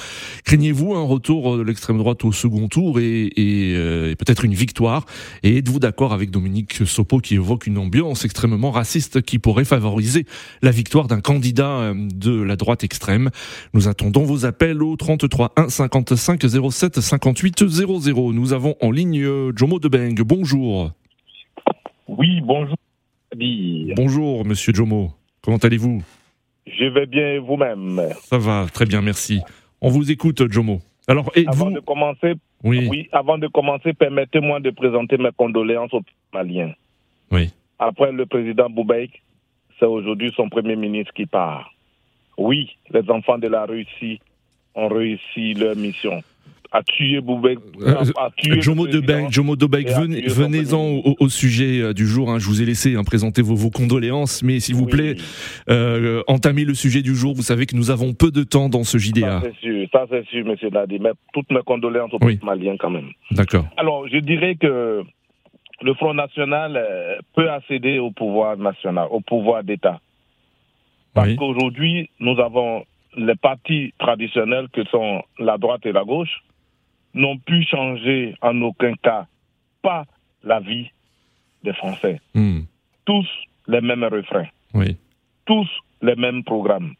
Craignez-vous 0.45 0.95
un 0.95 1.03
retour 1.03 1.57
de 1.57 1.62
l'extrême 1.62 1.97
droite 1.97 2.24
au 2.24 2.31
second 2.31 2.69
tour 2.69 3.01
et, 3.01 3.33
euh, 3.38 4.15
peut-être 4.15 4.45
une 4.45 4.53
victoire? 4.53 5.05
Et 5.43 5.57
êtes-vous 5.57 5.79
d'accord 5.79 6.13
avec 6.13 6.31
Dominique 6.31 6.88
Sopo 6.88 7.19
qui 7.19 7.33
évoque 7.33 7.67
une 7.67 7.77
ambiance 7.77 8.24
extrêmement 8.24 8.71
raciste 8.71 9.24
qui 9.24 9.39
pourrait 9.39 9.65
favoriser 9.65 10.25
la 10.62 10.71
victoire 10.71 11.07
d'un 11.07 11.19
candidat 11.19 11.79
euh, 11.79 11.93
de 12.13 12.31
la 12.31 12.55
droite 12.55 12.85
extrême? 12.85 13.29
Nous 13.74 13.89
attendons 13.89 14.24
vos 14.24 14.45
appels 14.45 14.81
au 14.81 14.95
33 14.95 15.51
1 15.57 15.67
55 15.67 16.45
07 16.71 17.01
58 17.01 17.67
00. 17.67 18.31
Nous 18.31 18.53
avons 18.53 18.75
en 18.79 18.91
ligne 18.91 19.21
euh, 19.21 19.51
Jomo 19.53 19.79
Debeng. 19.79 20.15
Bonjour. 20.45 20.91
Oui, 22.07 22.39
bonjour. 22.41 22.75
Bonjour, 23.95 24.45
monsieur 24.45 24.73
Jomo. 24.73 25.11
Comment 25.41 25.57
allez-vous? 25.57 26.03
Je 26.67 26.85
vais 26.85 27.07
bien 27.07 27.39
vous-même? 27.39 27.99
Ça 28.21 28.37
va, 28.37 28.67
très 28.71 28.85
bien, 28.85 29.01
merci. 29.01 29.41
On 29.81 29.89
vous 29.89 30.11
écoute, 30.11 30.51
Jomo. 30.51 30.81
Alors, 31.07 31.31
et 31.35 31.45
Avant 31.47 31.65
vous? 31.69 31.71
de 31.75 31.79
commencer, 31.79 32.33
Oui. 32.63 32.87
oui, 32.89 33.09
avant 33.11 33.37
de 33.39 33.47
commencer, 33.47 33.93
permettez-moi 33.93 34.59
de 34.59 34.69
présenter 34.69 35.17
mes 35.17 35.31
condoléances 35.35 35.93
aux 35.93 36.01
Maliens. 36.33 36.73
Oui. 37.31 37.51
Après 37.79 38.11
le 38.11 38.25
président 38.27 38.69
Boubaïk, 38.69 39.21
c'est 39.79 39.85
aujourd'hui 39.87 40.31
son 40.35 40.47
premier 40.49 40.75
ministre 40.75 41.13
qui 41.13 41.25
part. 41.25 41.73
Oui, 42.37 42.69
les 42.91 43.09
enfants 43.09 43.37
de 43.39 43.47
la 43.47 43.65
Russie 43.65 44.19
ont 44.75 44.89
réussi 44.89 45.53
leur 45.55 45.75
mission. 45.75 46.21
À 46.77 46.84
tuer 46.84 47.22
Boubaïk, 47.22 47.60
à 48.17 48.29
tuer 48.36 48.55
le 48.55 48.62
Jomo 48.62 48.86
venez- 50.01 50.27
son 50.27 50.41
venez-en 50.41 50.84
au, 51.05 51.15
au 51.22 51.29
sujet 51.29 51.79
euh, 51.82 51.94
du 51.94 52.05
jour. 52.05 52.29
hein. 52.29 52.38
Je 52.38 52.48
vous 52.48 52.62
ai 52.62 52.65
laissé 52.65 52.96
hein, 52.98 53.03
présenter 53.05 53.41
vos, 53.41 53.55
vos 53.55 53.70
condoléances, 53.70 54.44
mais 54.44 54.60
s'il 54.60 54.75
vous 54.75 54.84
Oui, 54.84 54.91
plaît, 54.91 55.15
euh, 55.70 56.22
entamez 56.27 56.65
le 56.65 56.74
sujet 56.74 57.01
du 57.01 57.15
jour. 57.15 57.34
Vous 57.34 57.44
savez 57.44 57.65
que 57.65 57.77
nous 57.77 57.91
avons 57.91 58.13
peu 58.13 58.29
de 58.29 58.44
temps 58.44 58.67
dans 58.67 58.84
ce 58.84 58.98
Ça 58.98 59.05
JDA. 59.05 59.41
c'est 59.41 59.55
sûr, 59.62 59.88
ça 59.94 60.05
c'est 60.10 60.25
sûr, 60.27 60.44
monsieur 60.46 60.70
Nadi. 60.70 61.00
Mais 61.00 61.12
toutes 61.34 61.50
mes 61.50 61.62
condoléances 61.65 62.13
aux 62.13 62.20
Oui. 62.22 62.39
maliens 62.44 62.75
quand 62.77 62.89
même. 62.89 63.10
D'accord. 63.32 63.65
Alors, 63.77 64.08
je 64.10 64.17
dirais 64.17 64.55
que 64.55 65.01
le 65.82 65.94
Front 65.94 66.13
National 66.13 66.75
euh, 66.75 67.15
peut 67.38 67.50
accéder 67.50 68.00
au 68.00 68.12
pouvoir 68.12 68.58
national, 68.58 69.08
au 69.12 69.22
pouvoir 69.22 69.63
d'État. 69.63 70.01
Parce 71.13 71.29
Oui. 71.29 71.36
qu'aujourd'hui, 71.38 72.10
nous 72.20 72.38
avons 72.41 72.84
les 73.15 73.36
partis 73.36 73.94
traditionnels 73.98 74.67
que 74.74 74.84
sont 74.86 75.22
la 75.39 75.58
droite 75.58 75.86
et 75.86 75.94
la 75.94 76.03
gauche 76.03 76.41
n'ont 77.15 77.38
pu 77.38 77.63
changer 77.63 78.36
en 78.41 78.62
aucun 78.62 78.93
cas 79.01 79.25
pas 79.81 80.05
la 80.43 80.60
vie 80.60 80.91
des 81.63 81.74
Français. 81.74 82.19
Hmm. 82.36 82.62
Tous 83.05 83.25
les 83.67 83.81
mêmes 83.81 84.03
refrains, 84.03 84.48
Oui. 84.74 84.98
tous 85.45 85.67
les 86.01 86.15
mêmes 86.15 86.43
programmes. 86.43 86.93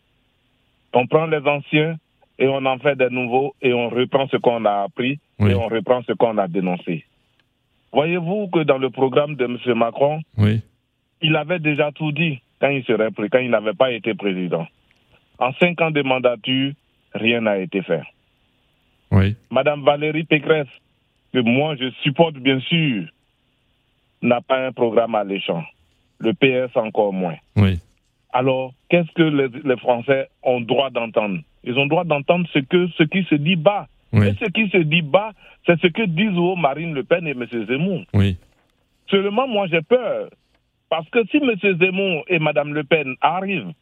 On 0.94 1.06
prend 1.08 1.26
les 1.28 1.46
anciens 1.46 1.98
et 2.40 2.48
on 2.48 2.66
en 2.66 2.80
fait 2.80 2.96
des 2.96 3.10
nouveaux 3.10 3.54
et 3.62 3.74
on 3.74 3.90
reprend 3.90 4.28
ce 4.30 4.38
qu'on 4.38 4.66
a 4.66 4.84
appris 4.84 5.20
Oui. 5.40 5.52
et 5.52 5.56
on 5.56 5.68
reprend 5.68 6.02
ce 6.04 6.14
qu'on 6.14 6.38
a 6.38 6.48
dénoncé. 6.48 7.06
Voyez-vous 7.92 8.48
que 8.48 8.60
dans 8.64 8.78
le 8.78 8.90
programme 8.90 9.36
de 9.36 9.46
M. 9.46 9.58
Macron, 9.78 10.22
Oui. 10.38 10.62
il 11.22 11.36
avait 11.36 11.60
déjà 11.60 11.92
tout 11.92 12.12
dit 12.12 12.40
quand 12.60 12.70
il 12.70 12.84
serait 12.86 13.10
quand 13.32 13.40
il 13.40 13.50
n'avait 13.50 13.74
pas 13.74 13.92
été 13.92 14.14
président. 14.14 14.68
En 15.40 15.52
cinq 15.54 15.82
ans 15.82 15.92
de 15.92 16.02
mandature, 16.02 16.72
rien 17.14 17.42
n'a 17.42 17.58
été 17.58 17.82
fait. 17.82 18.02
Oui. 19.16 19.36
Madame 19.50 19.84
Valérie 19.84 20.26
Pécresse, 20.26 20.68
que 21.34 21.40
moi 21.40 21.76
je 21.78 21.90
supporte 22.04 22.36
bien 22.36 22.60
sûr, 22.60 23.06
n'a 24.22 24.42
pas 24.42 24.68
un 24.68 24.72
programme 24.72 25.16
alléchant. 25.16 25.64
Le 26.20 26.34
PS 26.34 26.76
encore 26.76 27.14
moins. 27.14 27.36
Oui. 27.56 27.80
Alors, 28.32 28.74
qu'est-ce 28.90 29.12
que 29.14 29.24
les, 29.24 29.48
les 29.64 29.78
Français 29.78 30.28
ont 30.44 30.62
droit 30.62 30.90
d'entendre? 30.90 31.40
Ils 31.64 31.78
ont 31.78 31.88
droit 31.88 32.04
d'entendre 32.04 32.48
ce, 32.54 32.60
que, 32.60 32.88
ce 32.98 33.04
qui 33.04 33.24
se 33.24 33.36
dit 33.36 33.56
bas. 33.56 33.88
Oui. 34.14 34.28
Et 34.28 34.34
ce 34.34 34.46
qui 34.52 34.70
se 34.70 34.78
dit 34.78 35.02
bas, 35.02 35.32
c'est 35.66 35.80
ce 35.80 35.88
que 35.88 36.06
disent 36.06 36.38
aux 36.38 36.56
Marine 36.56 36.94
Le 36.94 37.04
Pen 37.04 37.28
et 37.28 37.32
M. 37.32 37.46
Zemmour. 37.68 38.04
Oui. 38.14 38.38
Seulement, 39.10 39.48
moi, 39.48 39.68
j'ai 39.68 39.82
peur. 39.82 40.30
Parce 40.90 41.10
que 41.10 41.26
si 41.28 41.38
M. 41.38 41.54
Zemmour 41.80 42.24
et 42.28 42.40
Mme 42.40 42.74
Le 42.74 42.84
Pen 42.84 43.16
arrivent 43.22 43.74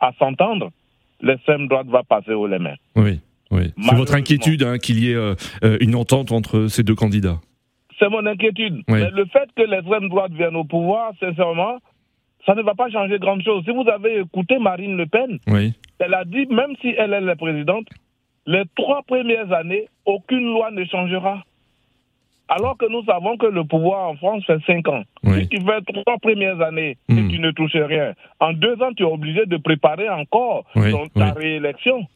à 0.00 0.12
s'entendre, 0.18 0.70
l'extrême 1.20 1.68
droite 1.68 1.86
va 1.86 2.02
passer 2.02 2.32
au 2.32 2.46
les 2.46 2.58
mains. 2.58 2.76
Oui. 2.96 3.20
Oui. 3.50 3.72
C'est 3.82 3.94
votre 3.96 4.14
inquiétude 4.14 4.62
hein, 4.62 4.78
qu'il 4.78 4.98
y 5.02 5.10
ait 5.10 5.14
euh, 5.16 5.34
euh, 5.64 5.76
une 5.80 5.94
entente 5.96 6.30
entre 6.32 6.66
ces 6.68 6.82
deux 6.82 6.94
candidats. 6.94 7.40
C'est 7.98 8.08
mon 8.08 8.24
inquiétude. 8.24 8.82
Oui. 8.88 9.00
Le 9.12 9.24
fait 9.26 9.48
que 9.56 9.62
l'extrême 9.62 10.08
droite 10.08 10.32
vienne 10.32 10.56
au 10.56 10.64
pouvoir, 10.64 11.12
sincèrement, 11.20 11.78
ça 12.46 12.54
ne 12.54 12.62
va 12.62 12.74
pas 12.74 12.88
changer 12.90 13.18
grand-chose. 13.18 13.64
Si 13.64 13.70
vous 13.72 13.88
avez 13.88 14.20
écouté 14.20 14.58
Marine 14.58 14.96
Le 14.96 15.06
Pen, 15.06 15.38
Oui. 15.48 15.74
elle 15.98 16.14
a 16.14 16.24
dit, 16.24 16.46
même 16.46 16.74
si 16.80 16.94
elle 16.96 17.12
est 17.12 17.20
la 17.20 17.36
présidente, 17.36 17.86
les 18.46 18.62
trois 18.76 19.02
premières 19.02 19.52
années, 19.52 19.86
aucune 20.06 20.44
loi 20.52 20.70
ne 20.70 20.84
changera. 20.84 21.42
Alors 22.48 22.76
que 22.78 22.86
nous 22.90 23.04
savons 23.04 23.36
que 23.36 23.46
le 23.46 23.62
pouvoir 23.64 24.08
en 24.08 24.16
France 24.16 24.44
fait 24.44 24.58
cinq 24.66 24.88
ans. 24.88 25.02
Oui. 25.22 25.42
Si 25.42 25.48
tu 25.50 25.56
fais 25.58 25.80
trois 26.02 26.18
premières 26.18 26.60
années 26.60 26.96
Hmm. 27.08 27.18
et 27.18 27.28
tu 27.28 27.38
ne 27.38 27.50
touches 27.52 27.76
rien, 27.76 28.14
en 28.40 28.52
deux 28.52 28.80
ans, 28.82 28.92
tu 28.96 29.02
es 29.02 29.06
obligé 29.06 29.44
de 29.46 29.56
préparer 29.56 30.08
encore 30.08 30.64
Oui, 30.74 30.90
ton- 30.90 31.06
ta 31.08 31.26
oui. 31.36 31.42
réélection. 31.42 32.06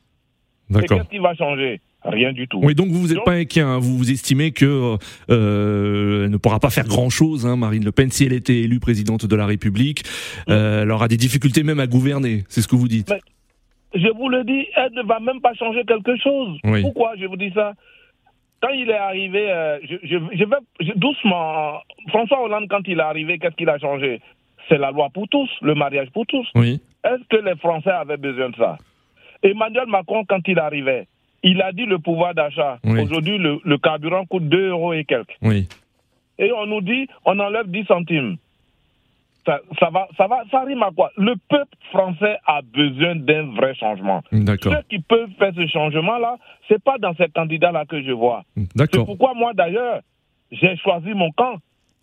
D'accord. 0.71 0.99
qu'est-ce 0.99 1.11
qui 1.11 1.18
va 1.18 1.35
changer 1.35 1.80
Rien 2.06 2.33
du 2.35 2.47
tout. 2.49 2.61
Oui, 2.62 2.75
donc 2.75 2.88
vous 2.88 3.00
vous 3.00 3.06
n'êtes 3.09 3.16
Donc- 3.16 3.25
pas 3.25 3.33
inquiet, 3.33 3.62
hein. 3.62 3.78
vous 3.78 3.97
vous 3.97 4.11
estimez 4.11 4.50
que 4.52 4.97
euh, 5.30 6.25
elle 6.25 6.30
ne 6.30 6.37
pourra 6.37 6.61
pas 6.61 6.68
faire 6.71 6.85
grand-chose, 6.87 7.47
hein, 7.47 7.56
Marine 7.56 7.83
Le 7.85 7.92
Pen, 7.92 8.11
si 8.11 8.25
elle 8.26 8.35
était 8.35 8.61
élue 8.61 8.78
présidente 8.78 9.25
de 9.26 9.37
la 9.37 9.47
République. 9.47 10.02
Euh, 10.50 10.83
elle 10.83 10.90
aura 10.90 11.09
des 11.09 11.16
difficultés 11.16 11.62
même 11.62 11.80
à 11.80 11.87
gouverner, 11.87 12.44
c'est 12.49 12.61
ce 12.61 12.68
que 12.68 12.76
vous 12.76 12.88
dites. 12.88 13.11
Mais- 13.11 13.21
Je 14.02 14.09
vous 14.09 14.28
le 14.28 14.44
dis, 14.44 14.66
elle 14.76 14.92
ne 14.92 15.02
va 15.02 15.18
même 15.21 15.40
pas 15.40 15.54
changer 15.54 15.83
quelque 15.87 16.16
chose. 16.18 16.59
Oui. 16.64 16.83
Pourquoi 16.83 17.12
je 17.18 17.26
vous 17.26 17.37
dis 17.37 17.50
ça? 17.54 17.73
Quand 18.61 18.71
il 18.71 18.90
est 18.90 18.97
arrivé, 18.97 19.50
euh, 19.50 19.78
je, 19.88 19.97
je- 20.02 20.37
je 20.38 20.44
vais 20.44 20.56
je- 20.80 20.92
doucement. 20.97 21.78
François 22.09 22.42
Hollande, 22.42 22.66
quand 22.68 22.80
il 22.87 22.99
est 22.99 23.02
arrivé, 23.02 23.38
qu'est-ce 23.38 23.54
qu'il 23.56 23.68
a 23.68 23.78
changé? 23.78 24.21
C'est 24.68 24.78
la 24.78 24.90
loi 24.90 25.09
pour 25.12 25.28
tous, 25.28 25.49
le 25.62 25.75
mariage 25.75 26.09
pour 26.12 26.26
tous. 26.26 26.47
Oui, 26.54 26.80
Est-ce 27.04 27.23
que 27.28 27.42
les 27.44 27.54
Français 27.56 27.90
avaient 27.90 28.16
besoin 28.16 28.49
de 28.50 28.56
ça? 28.56 28.78
Emmanuel 29.44 29.86
Macron, 29.86 30.24
quand 30.28 30.40
il 30.48 30.58
arrivé, 30.58 31.06
il 31.42 31.60
a 31.62 31.70
dit 31.72 31.84
le 31.84 31.98
pouvoir 31.98 32.34
d'achat. 32.34 32.78
Oui. 32.84 33.00
Aujourd'hui, 33.02 33.38
le, 33.38 33.60
le 33.64 33.78
carburant 33.78 34.24
coûte 34.24 34.48
2 34.48 34.70
euros 34.70 34.92
et 34.94 35.04
quelques. 35.04 35.36
oui, 35.42 35.68
Et 36.38 36.50
on 36.52 36.66
nous 36.66 36.80
dit, 36.80 37.06
on 37.24 37.38
enlève 37.38 37.70
10 37.70 37.84
centimes. 37.84 38.36
Ça, 39.46 39.60
ça 39.78 39.90
va, 39.90 40.08
ça 40.16 40.26
va, 40.26 40.42
ça 40.50 40.60
rime 40.62 40.82
à 40.82 40.90
quoi? 40.90 41.10
Le 41.18 41.34
peuple 41.50 41.76
français 41.90 42.38
a 42.46 42.62
besoin 42.62 43.14
d'un 43.16 43.50
vrai 43.54 43.74
changement. 43.74 44.22
Ceux 44.32 44.82
qui 44.88 45.00
peuvent 45.00 45.28
faire 45.38 45.52
ce 45.54 45.66
changement-là, 45.66 46.38
c'est 46.66 46.82
pas 46.82 46.96
dans 46.96 47.14
ces 47.14 47.28
candidats-là 47.28 47.84
que 47.84 48.02
je 48.02 48.12
vois. 48.12 48.44
C'est 48.56 49.04
pourquoi 49.04 49.34
moi, 49.34 49.52
d'ailleurs, 49.52 50.00
j'ai 50.50 50.74
choisi 50.78 51.12
mon 51.12 51.30
camp. 51.32 51.56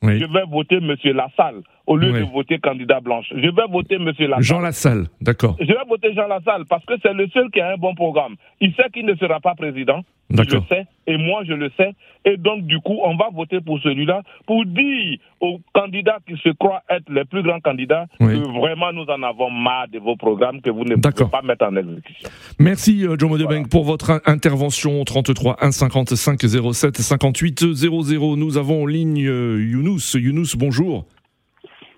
Oui. 0.03 0.19
Je 0.19 0.25
vais 0.25 0.43
voter 0.48 0.75
M. 0.77 0.95
Lassalle 1.15 1.62
au 1.91 1.98
lieu 1.98 2.12
de 2.13 2.24
voter 2.31 2.60
candidat 2.60 3.00
blanche. 3.00 3.25
Je 3.31 3.50
vais 3.50 3.67
voter 3.71 3.95
M. 3.95 4.05
Lassalle. 4.19 4.41
Jean 4.43 4.60
Lassalle, 4.60 5.07
d'accord, 5.21 5.55
Je 5.60 5.65
vais 5.67 5.86
voter 5.88 6.13
Jean 6.13 6.27
Lassalle 6.27 6.65
parce 6.69 6.86
que 6.86 6.93
c'est 7.01 7.13
le 7.13 7.27
seul 7.29 7.50
qui 7.51 7.60
a 7.62 7.74
un 7.74 7.77
bon 7.77 7.93
programme. 7.95 8.36
Il 8.60 8.74
sait 8.75 8.89
qu'il 8.93 9.05
ne 9.05 9.15
sera 9.15 9.39
pas 9.39 9.55
président. 9.55 10.01
Je 10.29 10.38
d'accord. 10.38 10.63
le 10.69 10.75
sais, 10.75 10.86
et 11.07 11.17
moi 11.17 11.43
je 11.45 11.51
le 11.53 11.69
sais. 11.75 11.91
Et 12.24 12.38
donc, 12.38 12.65
du 12.65 12.79
coup, 12.79 12.98
on 13.03 13.17
va 13.17 13.25
voter 13.33 13.60
pour 13.60 13.79
celui-là 13.81 14.21
pour 14.48 14.63
dire 14.65 15.17
aux 15.41 15.60
candidats 15.74 16.19
qui 16.25 16.38
se 16.38 16.50
croient 16.50 16.83
être 16.89 17.10
les 17.12 17.25
plus 17.25 17.43
grands 17.43 17.60
candidats 17.60 18.05
Oui. 18.21 18.39
que 18.41 18.48
vraiment 18.48 18.93
nous 18.93 19.03
en 19.10 19.21
avons 19.24 19.50
marre 19.50 19.88
de 19.91 20.00
vos 20.00 20.15
programmes 20.15 20.62
que 20.62 20.69
vous 20.69 20.86
ne 20.86 20.95
pouvez 20.95 21.29
pas 21.29 21.41
mettre 21.41 21.65
en 21.65 21.75
exécution. 21.75 22.29
Merci 22.60 23.05
euh, 23.05 23.17
Jomo 23.19 23.36
pour 23.69 23.83
votre 23.83 24.12
in- 24.12 24.21
intervention 24.25 25.03
33 25.03 25.57
1 25.60 25.71
55 25.71 26.39
07 26.74 26.98
58 26.98 27.74
00. 27.74 28.36
Nous 28.38 28.57
avons 28.57 28.83
en 28.83 28.86
ligne 28.86 29.27
euh, 29.27 29.60
Younous. 29.62 30.15
Younous, 30.15 30.55
bonjour. 30.57 31.05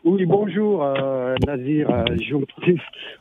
Oui, 0.04 0.26
bonjour, 0.26 0.84
euh, 0.84 1.36
Nazir. 1.48 1.90
euh, 1.90 2.04
je- 2.22 2.36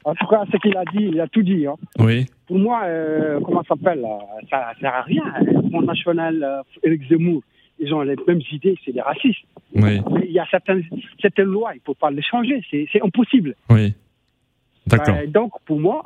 En 0.04 0.14
tout 0.14 0.26
cas, 0.26 0.42
ce 0.50 0.56
qu'il 0.58 0.76
a 0.76 0.84
dit, 0.92 1.04
il 1.12 1.20
a 1.20 1.28
tout 1.28 1.42
dit. 1.42 1.66
hein. 1.66 1.76
Oui, 1.98 2.26
Pour 2.46 2.58
moi, 2.58 2.82
euh, 2.84 3.40
comment 3.44 3.62
ça 3.62 3.68
s'appelle 3.76 4.04
Ça 4.50 4.72
ne 4.74 4.80
sert 4.80 4.94
à 4.94 5.02
rien. 5.02 5.22
Le 5.42 5.68
Front 5.70 5.82
National, 5.82 6.42
euh, 6.42 6.62
Éric 6.82 7.08
Zemmour, 7.08 7.42
ils 7.78 7.94
ont 7.94 8.02
les 8.02 8.16
mêmes 8.26 8.40
idées, 8.50 8.76
c'est 8.84 8.92
des 8.92 9.00
racistes. 9.00 9.44
oui, 9.74 10.00
Mais 10.12 10.26
il 10.26 10.32
y 10.32 10.40
a 10.40 10.46
certaines, 10.50 10.82
certaines 11.20 11.46
lois, 11.46 11.70
il 11.74 11.76
ne 11.78 11.82
faut 11.86 11.94
pas 11.94 12.10
les 12.10 12.22
changer, 12.22 12.60
c'est 12.70 13.02
impossible. 13.02 13.54
oui. 13.70 13.94
D'accord. 14.84 15.16
Donc, 15.28 15.52
pour 15.64 15.78
moi, 15.78 16.04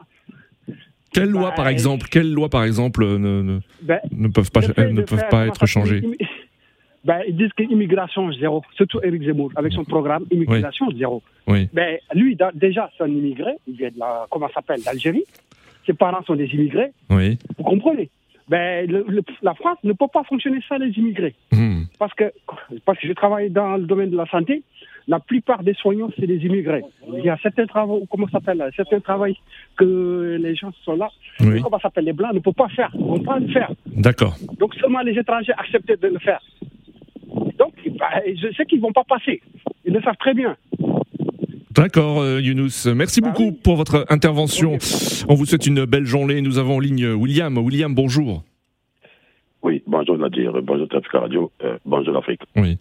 Quelles 1.11 1.30
lois, 1.30 1.49
bah, 1.49 1.56
par 1.56 1.68
exemple, 1.68 2.09
quelles 2.11 2.30
lois, 2.30 2.50
par 2.50 2.64
exemple, 2.64 3.02
ne, 3.06 3.16
ne, 3.40 3.59
ben, 3.80 3.99
ne 4.12 4.28
peuvent 4.28 4.50
pas, 4.50 4.61
fait 4.61 4.75
elles 4.76 4.92
ne 4.92 5.00
peuvent 5.00 5.25
pas 5.30 5.47
être 5.47 5.64
changées 5.64 6.02
ben, 7.07 7.21
Ils 7.29 7.37
disent 7.37 7.53
que 7.57 7.63
l'immigration 7.63 8.31
zéro, 8.33 8.63
surtout 8.75 9.01
Éric 9.03 9.23
Zemmour, 9.23 9.51
avec 9.57 9.73
son 9.73 9.85
programme 9.85 10.25
immigration 10.31 10.87
zéro. 10.97 11.23
Oui, 11.47 11.69
Ben, 11.73 11.99
lui, 12.15 12.37
déjà, 12.55 12.91
c'est 12.97 13.05
un 13.05 13.09
immigré, 13.09 13.53
il 13.67 13.77
vient 13.77 13.91
de 13.91 13.99
la, 13.99 14.27
comment 14.31 14.49
s'appelle, 14.53 14.83
d'Algérie. 14.83 15.25
Ses 15.87 15.95
parents 15.95 16.23
sont 16.25 16.35
des 16.35 16.47
immigrés, 16.47 16.91
oui. 17.11 17.39
vous 17.57 17.65
comprenez? 17.65 18.11
Ben, 18.49 18.89
le- 18.89 19.05
le- 19.09 19.23
La 19.43 19.55
France 19.55 19.79
ne 19.85 19.93
peut 19.93 20.07
pas 20.13 20.23
fonctionner 20.25 20.61
sans 20.69 20.77
les 20.79 20.91
immigrés. 20.99 21.35
Hmm. 21.53 21.83
Parce 21.99 22.15
que, 22.15 22.33
parce 22.85 22.99
que 23.01 23.07
je 23.09 23.13
travaille 23.13 23.51
dans 23.51 23.77
le 23.77 23.87
domaine 23.87 24.11
de 24.11 24.17
la 24.17 24.27
santé, 24.27 24.63
la 25.09 25.19
plupart 25.21 25.63
des 25.65 25.75
soignants, 25.75 26.11
c'est 26.17 26.27
des 26.27 26.39
immigrés. 26.45 26.83
Il 27.17 27.25
y 27.25 27.29
a 27.29 27.37
certains 27.43 27.67
travaux, 27.67 28.05
comment 28.11 28.29
s'appelle, 28.29 28.69
certains 28.77 29.01
travaux 29.01 29.27
que 29.77 30.39
les 30.41 30.55
gens 30.55 30.71
sont 30.85 30.97
là, 30.97 31.09
Oui. 31.41 31.61
comment 31.63 31.79
s'appelle, 31.81 32.05
les 32.05 32.13
blancs 32.13 32.35
ne 32.35 32.41
peuvent 32.41 32.55
pas 32.55 32.69
faire, 32.69 32.91
ne 32.97 33.03
vont 33.05 33.21
pas 33.21 33.39
le 33.39 33.49
faire. 33.49 33.71
D'accord. 33.87 34.35
Donc 34.59 34.75
seulement 34.77 35.01
les 35.03 35.17
étrangers 35.19 35.53
acceptent 35.57 36.01
de 36.01 36.09
le 36.09 36.19
faire. 36.19 36.41
Bah, 37.90 38.11
je 38.26 38.52
sais 38.57 38.64
qu'ils 38.66 38.78
ne 38.78 38.83
vont 38.83 38.93
pas 38.93 39.05
passer. 39.05 39.40
Ils 39.85 39.93
le 39.93 40.00
savent 40.02 40.16
très 40.19 40.35
bien. 40.35 40.57
D'accord, 41.71 42.21
euh, 42.21 42.40
Younous. 42.40 42.87
Merci 42.95 43.21
Bah 43.21 43.28
beaucoup 43.31 43.50
oui. 43.50 43.59
pour 43.62 43.76
votre 43.76 44.07
intervention. 44.09 44.78
On 45.28 45.35
vous 45.35 45.45
souhaite 45.47 45.66
une 45.66 45.85
belle 45.85 46.07
journée. 46.07 46.40
Nous 46.40 46.59
avons 46.59 46.76
en 46.76 46.81
ligne 46.81 47.07
William. 47.09 47.57
William, 47.59 47.95
bonjour. 47.95 48.43
Oui, 49.62 49.83
bonjour 49.87 50.16
Nadir, 50.16 50.52
bonjour 50.62 50.88
Tafika 50.88 51.21
Radio, 51.21 51.50
euh, 51.64 51.76
bonjour 51.85 52.14
l'Afrique. 52.14 52.40
Oui. 52.55 52.78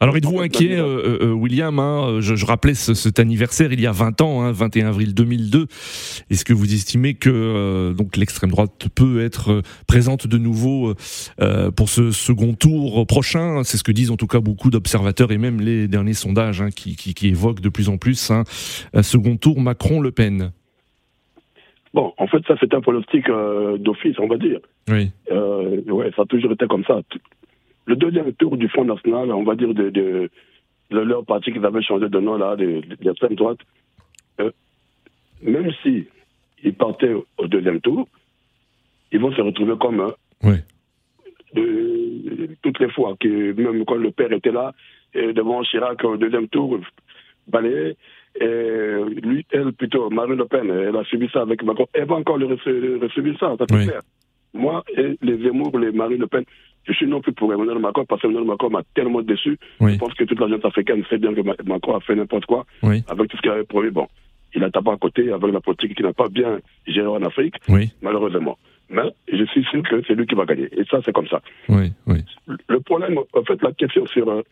Alors 0.00 0.16
êtes-vous 0.16 0.38
inquiet, 0.38 0.78
euh, 0.78 1.18
euh, 1.22 1.32
William 1.32 1.76
hein, 1.80 2.20
je, 2.20 2.36
je, 2.36 2.46
rappelais 2.46 2.74
ce, 2.74 2.94
cet 2.94 3.18
anniversaire 3.18 3.72
il 3.72 3.80
y 3.80 3.86
a 3.86 3.90
20 3.90 4.20
ans, 4.20 4.42
hein, 4.42 4.52
21 4.52 4.86
avril 4.86 5.12
2002. 5.12 5.66
Est-ce 6.30 6.44
que 6.44 6.52
vous 6.52 6.72
estimez 6.72 7.14
que 7.14 7.28
euh, 7.30 7.94
donc 7.94 8.16
l'extrême 8.16 8.50
droite 8.50 8.86
peut 8.94 9.20
être 9.20 9.60
présente 9.88 10.28
de 10.28 10.38
nouveau 10.38 10.94
pour 11.76 11.88
ce 11.88 12.12
second 12.12 12.54
tour 12.54 13.06
prochain? 13.08 13.64
C'est 13.64 13.76
ce 13.76 13.82
que 13.82 13.90
disent 13.90 14.12
en 14.12 14.16
tout 14.16 14.28
cas 14.28 14.38
beaucoup 14.38 14.70
d'observateurs 14.70 15.32
et 15.32 15.38
même 15.38 15.60
les 15.60 15.88
derniers 15.88 16.14
sondages 16.14 16.62
hein, 16.62 16.70
qui, 16.70 16.94
qui, 16.94 17.12
qui, 17.12 17.28
évoquent 17.28 17.60
de 17.60 17.68
plus 17.68 17.88
en 17.88 17.96
plus 17.96 18.30
un 18.30 19.02
second 19.02 19.36
tour 19.36 19.60
Macron-Le 19.60 20.12
Pen. 20.12 20.52
Bon, 21.92 22.12
en 22.18 22.26
fait, 22.28 22.42
ça 22.46 22.54
c'est 22.60 22.72
un 22.72 22.80
pronostic 22.80 23.26
d'office, 23.80 24.16
on 24.20 24.28
va 24.28 24.36
dire. 24.36 24.60
Oui. 24.88 25.10
ouais, 25.30 26.12
ça 26.14 26.22
a 26.22 26.26
toujours 26.26 26.52
été 26.52 26.66
comme 26.66 26.84
ça 26.84 27.00
le 27.88 27.96
deuxième 27.96 28.32
tour 28.34 28.56
du 28.56 28.68
Front 28.68 28.84
National, 28.84 29.32
on 29.32 29.44
va 29.44 29.54
dire, 29.54 29.72
de, 29.72 29.88
de, 29.88 30.30
leur 30.90 31.24
parti 31.24 31.52
qu'ils 31.52 31.64
avaient 31.64 31.82
changé 31.82 32.08
de 32.08 32.20
nom, 32.20 32.36
là, 32.36 32.54
de, 32.54 32.82
l'extrême 33.00 33.34
droite, 33.34 33.58
euh, 34.40 34.50
même 35.42 35.72
si 35.82 36.06
ils 36.62 36.74
partaient 36.74 37.14
au 37.14 37.46
deuxième 37.46 37.80
tour, 37.80 38.06
ils 39.10 39.20
vont 39.20 39.32
se 39.32 39.40
retrouver 39.40 39.74
comme 39.80 40.12
oui. 40.44 40.56
toutes 42.62 42.78
les 42.78 42.90
fois, 42.90 43.16
que 43.18 43.52
même 43.52 43.84
quand 43.86 43.94
le 43.94 44.10
père 44.10 44.32
était 44.32 44.52
là, 44.52 44.74
devant 45.14 45.62
Chirac 45.62 46.04
au 46.04 46.18
deuxième 46.18 46.48
tour, 46.48 46.78
balayé, 47.46 47.96
et 48.40 49.04
lui, 49.22 49.46
elle 49.50 49.72
plutôt, 49.72 50.10
Marine 50.10 50.36
Le 50.36 50.44
Pen, 50.44 50.70
elle 50.70 50.96
a 50.96 51.04
subi 51.04 51.28
ça 51.32 51.40
avec 51.40 51.62
Macron. 51.62 51.86
Elle 51.92 52.04
va 52.04 52.16
encore 52.16 52.38
le 52.38 52.46
recevoir 52.46 53.38
ça, 53.40 53.56
ça 53.58 53.66
peut 53.66 53.80
faire. 53.80 54.02
Moi, 54.54 54.84
et 54.96 55.18
les 55.22 55.38
Zemmour, 55.38 55.76
les 55.78 55.90
Marine 55.90 56.20
Le 56.20 56.26
Pen, 56.26 56.44
je 56.88 56.94
suis 56.94 57.06
non 57.06 57.20
plus 57.20 57.32
pour 57.32 57.52
Emmanuel 57.52 57.78
Macron 57.78 58.04
parce 58.06 58.22
qu'Emmanuel 58.22 58.46
Macron 58.46 58.70
m'a 58.70 58.82
tellement 58.94 59.22
déçu. 59.22 59.58
Je 59.80 59.96
pense 59.98 60.14
que 60.14 60.24
toute 60.24 60.40
la 60.40 60.48
jeunesse 60.48 60.64
africaine 60.64 61.04
sait 61.08 61.18
bien 61.18 61.34
que 61.34 61.42
Macron 61.64 61.96
a 61.96 62.00
fait 62.00 62.14
n'importe 62.14 62.46
quoi 62.46 62.64
avec 62.82 63.30
tout 63.30 63.36
ce 63.36 63.42
qu'il 63.42 63.50
avait 63.50 63.64
promis. 63.64 63.90
Bon, 63.90 64.08
il 64.54 64.64
a 64.64 64.70
tapé 64.70 64.90
à 64.90 64.96
côté 64.96 65.30
avec 65.30 65.52
la 65.52 65.60
politique 65.60 65.94
qui 65.94 66.02
n'a 66.02 66.12
pas 66.12 66.28
bien 66.28 66.58
géré 66.86 67.06
en 67.06 67.22
Afrique, 67.22 67.54
malheureusement. 68.02 68.58
Mais 68.90 69.02
je 69.30 69.44
suis 69.44 69.64
sûr 69.64 69.82
que 69.82 70.02
c'est 70.06 70.14
lui 70.14 70.26
qui 70.26 70.34
va 70.34 70.46
gagner. 70.46 70.68
Et 70.72 70.84
ça, 70.90 71.00
c'est 71.04 71.12
comme 71.12 71.28
ça. 71.28 71.42
Le 71.68 72.80
problème, 72.80 73.18
en 73.18 73.42
fait, 73.42 73.62
la 73.62 73.72
question 73.72 74.06
sur 74.06 74.30
euh, 74.30 74.42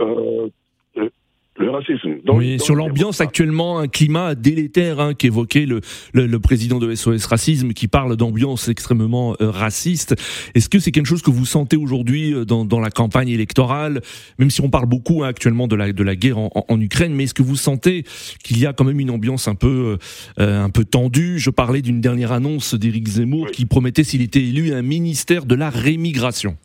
euh, 0.00 1.08
le 1.58 1.70
racisme. 1.70 2.18
oui, 2.28 2.58
sur 2.58 2.74
l'ambiance 2.74 3.20
actuellement, 3.20 3.78
un 3.78 3.88
climat 3.88 4.34
délétère 4.34 5.00
hein, 5.00 5.14
qu'évoquait 5.14 5.66
le, 5.66 5.80
le, 6.12 6.38
président 6.38 6.78
de 6.78 6.94
SOS 6.94 7.26
Racisme, 7.26 7.72
qui 7.72 7.88
parle 7.88 8.16
d'ambiance 8.16 8.68
extrêmement 8.68 9.34
euh, 9.40 9.50
raciste. 9.50 10.14
Est-ce 10.54 10.68
que 10.68 10.78
c'est 10.78 10.92
quelque 10.92 11.06
chose 11.06 11.22
que 11.22 11.30
vous 11.30 11.44
sentez 11.44 11.76
aujourd'hui 11.76 12.32
euh, 12.32 12.44
dans, 12.44 12.64
dans, 12.64 12.80
la 12.80 12.90
campagne 12.90 13.28
électorale, 13.28 14.00
même 14.38 14.50
si 14.50 14.60
on 14.60 14.70
parle 14.70 14.86
beaucoup 14.86 15.24
hein, 15.24 15.28
actuellement 15.28 15.66
de 15.66 15.76
la, 15.76 15.92
de 15.92 16.02
la 16.02 16.16
guerre 16.16 16.38
en, 16.38 16.50
en, 16.68 16.80
Ukraine, 16.80 17.12
mais 17.14 17.24
est-ce 17.24 17.34
que 17.34 17.42
vous 17.42 17.56
sentez 17.56 18.04
qu'il 18.44 18.58
y 18.58 18.66
a 18.66 18.72
quand 18.72 18.84
même 18.84 19.00
une 19.00 19.10
ambiance 19.10 19.48
un 19.48 19.54
peu, 19.54 19.98
euh, 20.38 20.64
un 20.64 20.70
peu 20.70 20.84
tendue? 20.84 21.38
Je 21.38 21.50
parlais 21.50 21.82
d'une 21.82 22.00
dernière 22.00 22.32
annonce 22.32 22.74
d'Éric 22.74 23.08
Zemmour 23.08 23.50
qui 23.50 23.66
promettait, 23.66 24.04
s'il 24.04 24.22
était 24.22 24.42
élu, 24.42 24.72
un 24.72 24.82
ministère 24.82 25.44
de 25.44 25.54
la 25.54 25.70
rémigration. 25.70 26.56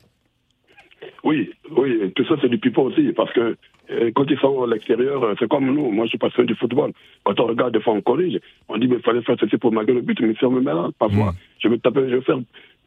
Oui, 1.23 1.49
oui, 1.75 2.11
tout 2.15 2.25
ça 2.25 2.35
c'est 2.41 2.49
du 2.49 2.57
pipeau 2.57 2.83
aussi, 2.83 3.11
parce 3.15 3.31
que 3.33 3.55
quand 4.15 4.25
ils 4.29 4.37
sont 4.39 4.63
à 4.63 4.67
l'extérieur, 4.67 5.23
euh, 5.23 5.33
c'est 5.39 5.47
comme 5.47 5.65
nous. 5.65 5.91
Moi, 5.91 6.05
je 6.05 6.09
suis 6.09 6.17
passionné 6.17 6.47
du 6.47 6.55
football. 6.55 6.91
Quand 7.23 7.39
on 7.39 7.47
regarde 7.47 7.73
des 7.73 7.81
fois, 7.81 7.93
on 7.93 8.01
corrige. 8.01 8.39
On 8.69 8.77
dit, 8.77 8.87
mais 8.87 8.95
il 8.95 9.01
fallait 9.01 9.21
faire 9.21 9.35
ceci 9.39 9.57
pour 9.57 9.71
marquer 9.71 9.93
le 9.93 10.01
but. 10.01 10.19
Mais 10.21 10.33
si 10.35 10.45
on 10.45 10.51
me 10.51 10.61
met 10.61 10.73
là, 10.73 10.89
parfois, 10.97 11.31
mm. 11.31 11.35
je 11.59 11.67
vais 11.67 11.77
taper, 11.77 12.09
je 12.09 12.15
vais 12.15 12.21
faire 12.21 12.39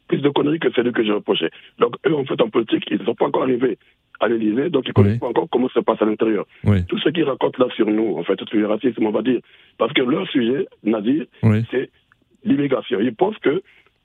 plus 0.09 0.19
de 0.19 0.29
conneries 0.29 0.61
que 0.61 0.71
celles 0.73 0.93
que 0.93 1.05
j'ai 1.05 1.13
reprochées. 1.13 1.51
Donc, 1.79 1.97
eux, 2.07 2.15
en 2.15 2.25
fait, 2.25 2.41
en 2.41 2.49
politique, 2.49 2.85
ils 2.91 2.99
ne 2.99 3.05
sont 3.05 3.15
pas 3.15 3.27
encore 3.27 3.43
arrivés 3.43 3.79
à 4.21 4.29
l'Élysée, 4.29 4.71
donc 4.71 4.85
ils 4.87 4.91
ne 4.91 4.95
connaissent 4.95 5.19
pas 5.19 5.29
encore 5.29 5.49
comment 5.51 5.69
ça 5.69 5.81
se 5.81 5.85
passe 5.85 6.01
à 6.01 6.07
l'intérieur. 6.07 6.47
Tout 6.89 6.99
ce 6.99 7.09
qu'ils 7.11 7.25
racontent 7.25 7.63
là 7.63 7.71
sur 7.75 7.87
nous, 7.87 8.17
en 8.17 8.23
fait, 8.23 8.37
tout 8.37 8.47
le 8.57 8.67
racisme, 8.67 9.05
on 9.05 9.11
va 9.11 9.23
dire. 9.23 9.41
Parce 9.79 9.93
que 9.93 10.03
leur 10.03 10.27
sujet, 10.29 10.67
Nadir, 10.85 11.27
c'est 11.71 11.91
l'immigration. 12.45 13.01
Ils 13.01 13.15
pensent 13.15 13.39
que, 13.39 13.63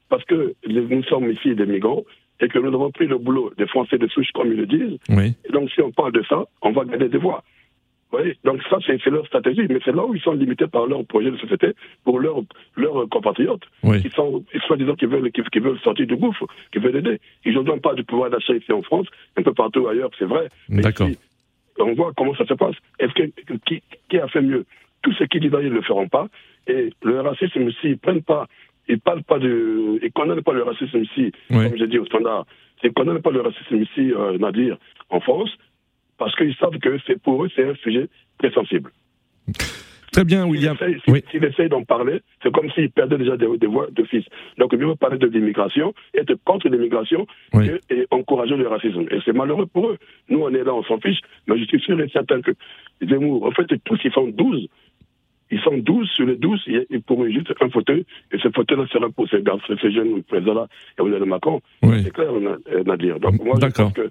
parce 0.09 0.25
que 0.25 0.55
nous 0.67 1.03
sommes 1.03 1.31
ici 1.31 1.55
des 1.55 1.65
migrants, 1.65 2.03
et 2.41 2.47
que 2.47 2.59
nous 2.59 2.73
avons 2.73 2.91
pris 2.91 3.07
le 3.07 3.17
boulot 3.17 3.53
des 3.57 3.67
Français 3.67 3.97
de 3.97 4.07
souche, 4.07 4.31
comme 4.33 4.51
ils 4.51 4.57
le 4.57 4.65
disent. 4.65 4.97
Et 5.45 5.51
donc, 5.51 5.69
si 5.71 5.81
on 5.81 5.91
parle 5.91 6.11
de 6.11 6.23
ça, 6.27 6.45
on 6.61 6.71
va 6.71 6.85
gagner 6.85 7.07
des 7.07 7.17
voix. 7.17 7.43
Oui, 8.13 8.33
donc 8.43 8.61
ça, 8.69 8.77
c'est 8.85 9.05
leur 9.05 9.25
stratégie, 9.25 9.61
mais 9.69 9.79
c'est 9.85 9.95
là 9.95 10.05
où 10.05 10.13
ils 10.13 10.21
sont 10.21 10.33
limités 10.33 10.67
par 10.67 10.85
leur 10.85 11.05
projet 11.05 11.31
de 11.31 11.37
société 11.37 11.73
pour 12.03 12.19
leurs 12.19 12.41
leurs 12.75 13.07
compatriotes, 13.09 13.63
oui. 13.83 14.01
qui 14.01 14.09
sont, 14.09 14.43
soi-disant, 14.67 14.95
qui 14.95 15.05
veulent, 15.05 15.31
qui, 15.31 15.59
veulent 15.59 15.79
sortir 15.79 16.07
du 16.07 16.17
gouffre, 16.17 16.45
qui 16.73 16.79
veulent 16.79 16.97
aider. 16.97 17.21
Ils 17.45 17.53
n'ont 17.53 17.79
pas 17.79 17.93
du 17.93 18.03
pouvoir 18.03 18.29
d'achat 18.29 18.53
ici 18.53 18.71
en 18.73 18.81
France, 18.81 19.07
un 19.37 19.43
peu 19.43 19.53
partout 19.53 19.87
ailleurs, 19.87 20.09
c'est 20.19 20.25
vrai. 20.25 20.49
D'accord. 20.67 21.07
On 21.79 21.93
voit 21.93 22.11
comment 22.17 22.35
ça 22.35 22.45
se 22.45 22.53
passe. 22.53 22.75
Est-ce 22.99 23.13
que 23.13 23.31
qui, 23.65 23.81
qui, 24.09 24.17
a 24.17 24.27
fait 24.27 24.41
mieux? 24.41 24.65
Tous 25.03 25.13
ceux 25.13 25.27
qui 25.27 25.39
disent 25.39 25.51
ils 25.61 25.69
ne 25.69 25.75
le 25.75 25.81
feront 25.81 26.09
pas. 26.09 26.27
Et 26.67 26.91
le 27.03 27.21
racisme, 27.21 27.71
s'ils 27.79 27.91
ne 27.91 27.95
prennent 27.95 28.23
pas 28.23 28.47
ils 28.87 28.99
parlent 28.99 29.23
pas 29.23 29.39
de, 29.39 29.99
ils 30.01 30.11
connaissent 30.11 30.43
pas 30.43 30.53
le 30.53 30.63
racisme 30.63 30.97
ici, 31.03 31.31
comme 31.49 31.77
j'ai 31.77 31.87
dit 31.87 31.99
au 31.99 32.05
standard. 32.05 32.45
Ils 32.83 32.93
connaissent 32.93 33.21
pas 33.21 33.31
le 33.31 33.41
racisme 33.41 33.75
ici, 33.75 34.11
euh, 34.11 34.37
Nadir, 34.37 34.77
en 35.09 35.19
France, 35.19 35.49
parce 36.17 36.35
qu'ils 36.35 36.55
savent 36.55 36.77
que 36.79 36.97
c'est 37.05 37.21
pour 37.21 37.43
eux, 37.43 37.49
c'est 37.55 37.67
un 37.67 37.75
sujet 37.75 38.09
très 38.39 38.51
sensible. 38.51 38.91
Très 40.11 40.25
bien, 40.25 40.45
William. 40.45 40.75
S'ils 41.05 41.45
essayent 41.45 41.69
d'en 41.69 41.83
parler, 41.83 42.21
c'est 42.43 42.51
comme 42.51 42.69
s'ils 42.71 42.91
perdaient 42.91 43.17
déjà 43.17 43.37
des, 43.37 43.45
voix 43.45 43.87
de 43.89 44.03
fils. 44.03 44.25
Donc, 44.57 44.73
veulent 44.73 44.97
parler 44.97 45.17
de 45.17 45.27
l'immigration, 45.27 45.93
être 46.13 46.35
contre 46.43 46.67
l'immigration 46.67 47.25
et, 47.53 48.07
encourager 48.11 48.57
le 48.57 48.67
racisme. 48.67 49.05
Et 49.09 49.19
c'est 49.23 49.31
malheureux 49.31 49.67
pour 49.67 49.89
eux. 49.89 49.97
Nous, 50.27 50.39
on 50.39 50.49
est 50.49 50.63
là, 50.63 50.73
on 50.73 50.83
s'en 50.83 50.99
fiche, 50.99 51.19
mais 51.47 51.57
je 51.57 51.63
suis 51.63 51.79
sûr 51.79 51.99
et 52.01 52.09
certain 52.09 52.41
que 52.41 52.51
Zemmour, 53.01 53.45
en 53.45 53.51
fait, 53.51 53.67
tous, 53.85 53.99
ils 54.03 54.11
sont 54.11 54.27
12 54.27 54.67
ils 55.51 55.59
sont 55.59 55.77
12 55.77 56.09
sur 56.09 56.25
les 56.25 56.35
12, 56.35 56.63
ils 56.89 57.01
pourraient 57.01 57.31
juste 57.31 57.53
un 57.59 57.69
fauteuil, 57.69 58.05
et 58.31 58.37
ce 58.37 58.49
fauteuil-là 58.49 58.87
sera 58.87 59.09
pour 59.09 59.27
ces, 59.29 59.43
ces 59.81 59.91
jeunes 59.91 60.23
présidents-là, 60.23 60.67
et 60.97 61.01
vous 61.01 61.13
avez 61.13 61.25
Macron. 61.25 61.61
Oui. 61.83 62.01
C'est 62.03 62.13
clair, 62.13 62.31
Nadir. 62.85 63.19
Donc, 63.19 63.43
moi, 63.43 63.55
je 63.61 63.67
pense 63.67 63.93
que 63.93 64.09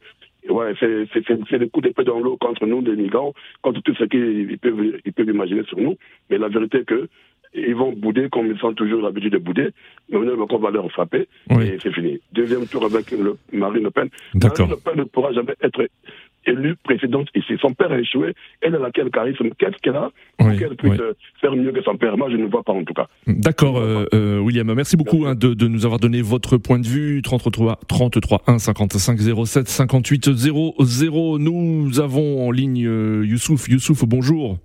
ouais, 0.49 0.75
c'est 0.79 1.59
des 1.59 1.69
coups 1.69 1.87
d'épée 1.87 2.05
dans 2.05 2.21
l'eau 2.21 2.37
contre 2.37 2.67
nous, 2.67 2.81
les 2.83 2.97
migrants, 2.97 3.33
contre 3.63 3.81
tout 3.83 3.95
ce 3.95 4.05
qu'ils 4.05 4.59
peuvent, 4.59 5.01
ils 5.05 5.13
peuvent 5.13 5.29
imaginer 5.29 5.65
sur 5.65 5.79
nous. 5.79 5.97
Mais 6.29 6.39
la 6.39 6.49
vérité 6.49 6.79
est 6.79 6.85
que 6.85 7.09
ils 7.53 7.75
vont 7.75 7.93
bouder 7.93 8.29
comme 8.31 8.47
ils 8.47 8.59
sont 8.59 8.73
toujours 8.75 9.03
l'habitude 9.03 9.33
de 9.33 9.39
bouder. 9.39 9.71
Mais 10.09 10.19
on 10.19 10.59
va 10.59 10.71
leur 10.71 10.91
frapper 10.93 11.27
et 11.51 11.79
c'est 11.83 11.93
fini. 11.93 12.21
Deuxième 12.33 12.67
tour 12.67 12.85
avec 12.85 13.11
le, 13.11 13.37
Marine 13.53 13.85
Le 13.85 13.91
Pen. 13.91 14.09
Marine 14.35 14.71
Le 14.71 14.77
Pen 14.77 14.97
ne 14.97 15.05
pourra 15.05 15.33
jamais 15.33 15.55
être 15.61 15.85
élue 16.47 16.77
présidente 16.77 17.29
ici. 17.35 17.55
Son 17.61 17.73
père 17.73 17.93
a 17.93 17.99
échoué. 17.99 18.35
Elle 18.61 18.75
a 18.75 18.79
laquelle 18.79 19.11
charisme 19.11 19.51
Qu'est-ce 19.59 19.77
qu'elle 19.83 19.97
a 19.97 20.11
pour 20.39 20.51
qu'elle 20.57 20.77
puisse 20.77 21.01
faire 21.41 21.55
mieux 21.55 21.73
que 21.73 21.83
son 21.83 21.97
père? 21.97 22.17
Moi, 22.17 22.31
je 22.31 22.37
ne 22.37 22.47
vois 22.47 22.63
pas 22.63 22.73
en 22.73 22.85
tout 22.85 22.95
cas. 22.95 23.07
D'accord, 23.27 23.79
euh, 23.79 24.07
euh, 24.15 24.39
William. 24.39 24.73
Merci 24.75 24.97
beaucoup 24.97 25.27
hein, 25.27 25.35
de, 25.35 25.55
de, 25.55 25.69
nous 25.69 25.85
avoir 25.85 26.01
donné 26.01 26.23
votre 26.23 26.57
point 26.57 26.79
de 26.79 26.87
vue. 26.87 27.23
33, 27.23 27.81
33 27.89 28.43
1 28.47 28.59
55 28.59 29.19
07 29.47 29.69
58 29.69 30.33
00. 30.33 31.39
Nous 31.39 32.01
avons 32.01 32.47
en 32.47 32.51
ligne 32.51 32.87
euh, 32.87 33.25
Youssouf. 33.27 33.69
Youssouf, 33.69 34.05
bonjour. 34.05 34.59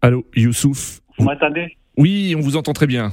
Allô, 0.00 0.26
Youssouf? 0.34 1.00
Vous 1.18 1.24
m'entendez? 1.24 1.76
Oui, 1.96 2.34
on 2.36 2.40
vous 2.40 2.56
entend 2.56 2.72
très 2.72 2.86
bien. 2.86 3.12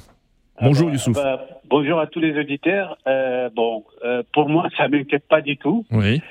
Bonjour, 0.61 0.87
ah 0.87 0.89
bah, 0.89 0.93
Youssouf. 0.93 1.15
Bah, 1.15 1.47
bonjour 1.69 1.99
à 1.99 2.07
tous 2.07 2.19
les 2.19 2.37
auditeurs. 2.37 2.97
Euh, 3.07 3.49
bon, 3.55 3.83
euh, 4.03 4.23
pour 4.33 4.49
moi, 4.49 4.67
ça 4.77 4.87
ne 4.87 4.97
m'inquiète 4.97 5.27
pas 5.27 5.41
du 5.41 5.57
tout. 5.57 5.85
Oui. 5.91 6.21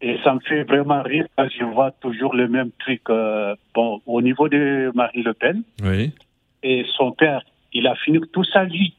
Et 0.00 0.18
ça 0.24 0.34
me 0.34 0.40
fait 0.40 0.64
vraiment 0.64 1.02
rire 1.02 1.26
parce 1.36 1.52
que 1.52 1.60
je 1.60 1.64
vois 1.64 1.90
toujours 2.00 2.34
le 2.34 2.48
même 2.48 2.70
truc. 2.78 3.02
Euh, 3.08 3.54
bon, 3.74 4.00
au 4.06 4.20
niveau 4.20 4.48
de 4.48 4.90
Marie 4.94 5.22
Le 5.22 5.32
Pen. 5.34 5.62
Oui. 5.82 6.12
Et 6.62 6.84
son 6.96 7.12
père, 7.12 7.42
il 7.72 7.86
a 7.86 7.94
fini 7.96 8.18
toute 8.32 8.46
sa 8.52 8.64
vie 8.64 8.94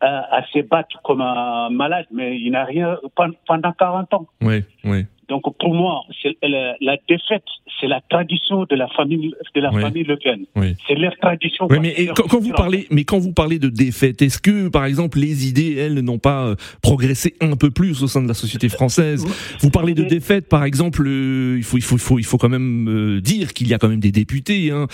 à, 0.00 0.42
se 0.52 0.58
battre 0.60 1.00
comme 1.04 1.20
un 1.20 1.70
malade, 1.70 2.06
mais 2.12 2.36
il 2.36 2.50
n'a 2.50 2.64
rien 2.64 2.98
pendant 3.46 3.72
40 3.72 4.14
ans. 4.14 4.26
Oui, 4.40 4.64
oui. 4.82 5.06
Donc 5.28 5.42
pour 5.58 5.74
moi, 5.74 6.02
la, 6.42 6.74
la, 6.80 6.96
défaite, 7.08 7.44
c'est 7.80 7.86
la 7.86 8.00
tradition 8.08 8.64
de 8.68 8.74
la 8.74 8.88
famille 8.88 9.32
de 9.54 9.60
la 9.60 9.70
famille 9.70 10.02
Le 10.02 10.16
Pen. 10.16 10.44
C'est 10.86 10.94
leur 10.94 11.16
tradition. 11.16 11.68
Oui, 11.70 11.78
mais 11.80 12.08
quand, 12.14 12.40
vous 12.40 12.52
parlez, 12.52 12.86
mais 12.90 13.04
quand 13.04 13.18
vous 13.18 13.32
parlez 13.32 13.58
de 13.58 13.68
défaite, 13.68 14.20
est-ce 14.20 14.38
que 14.38 14.68
par 14.68 14.84
exemple 14.84 15.18
les 15.18 15.48
idées, 15.48 15.76
elles, 15.76 16.00
n'ont 16.00 16.18
pas 16.18 16.46
euh, 16.46 16.56
progressé 16.82 17.34
un 17.40 17.56
peu 17.56 17.70
plus 17.70 18.02
au 18.02 18.08
sein 18.08 18.22
de 18.22 18.28
la 18.28 18.34
société 18.34 18.68
française? 18.68 19.24
Vous 19.60 19.70
parlez 19.70 19.94
de 19.94 20.02
défaite, 20.02 20.48
par 20.48 20.64
exemple, 20.64 21.04
euh, 21.06 21.56
il 21.56 21.64
faut 21.64 21.76
il 21.76 21.82
faut 21.82 21.96
il 21.96 22.00
faut 22.00 22.18
il 22.18 22.24
faut 22.24 22.38
quand 22.38 22.48
même 22.48 22.88
euh, 22.88 23.20
dire 23.20 23.52
qu'il 23.52 23.68
y 23.68 23.74
a 23.74 23.78
quand 23.78 23.88
même 23.88 24.00
des 24.00 24.12
députés, 24.12 24.70
hein, 24.70 24.86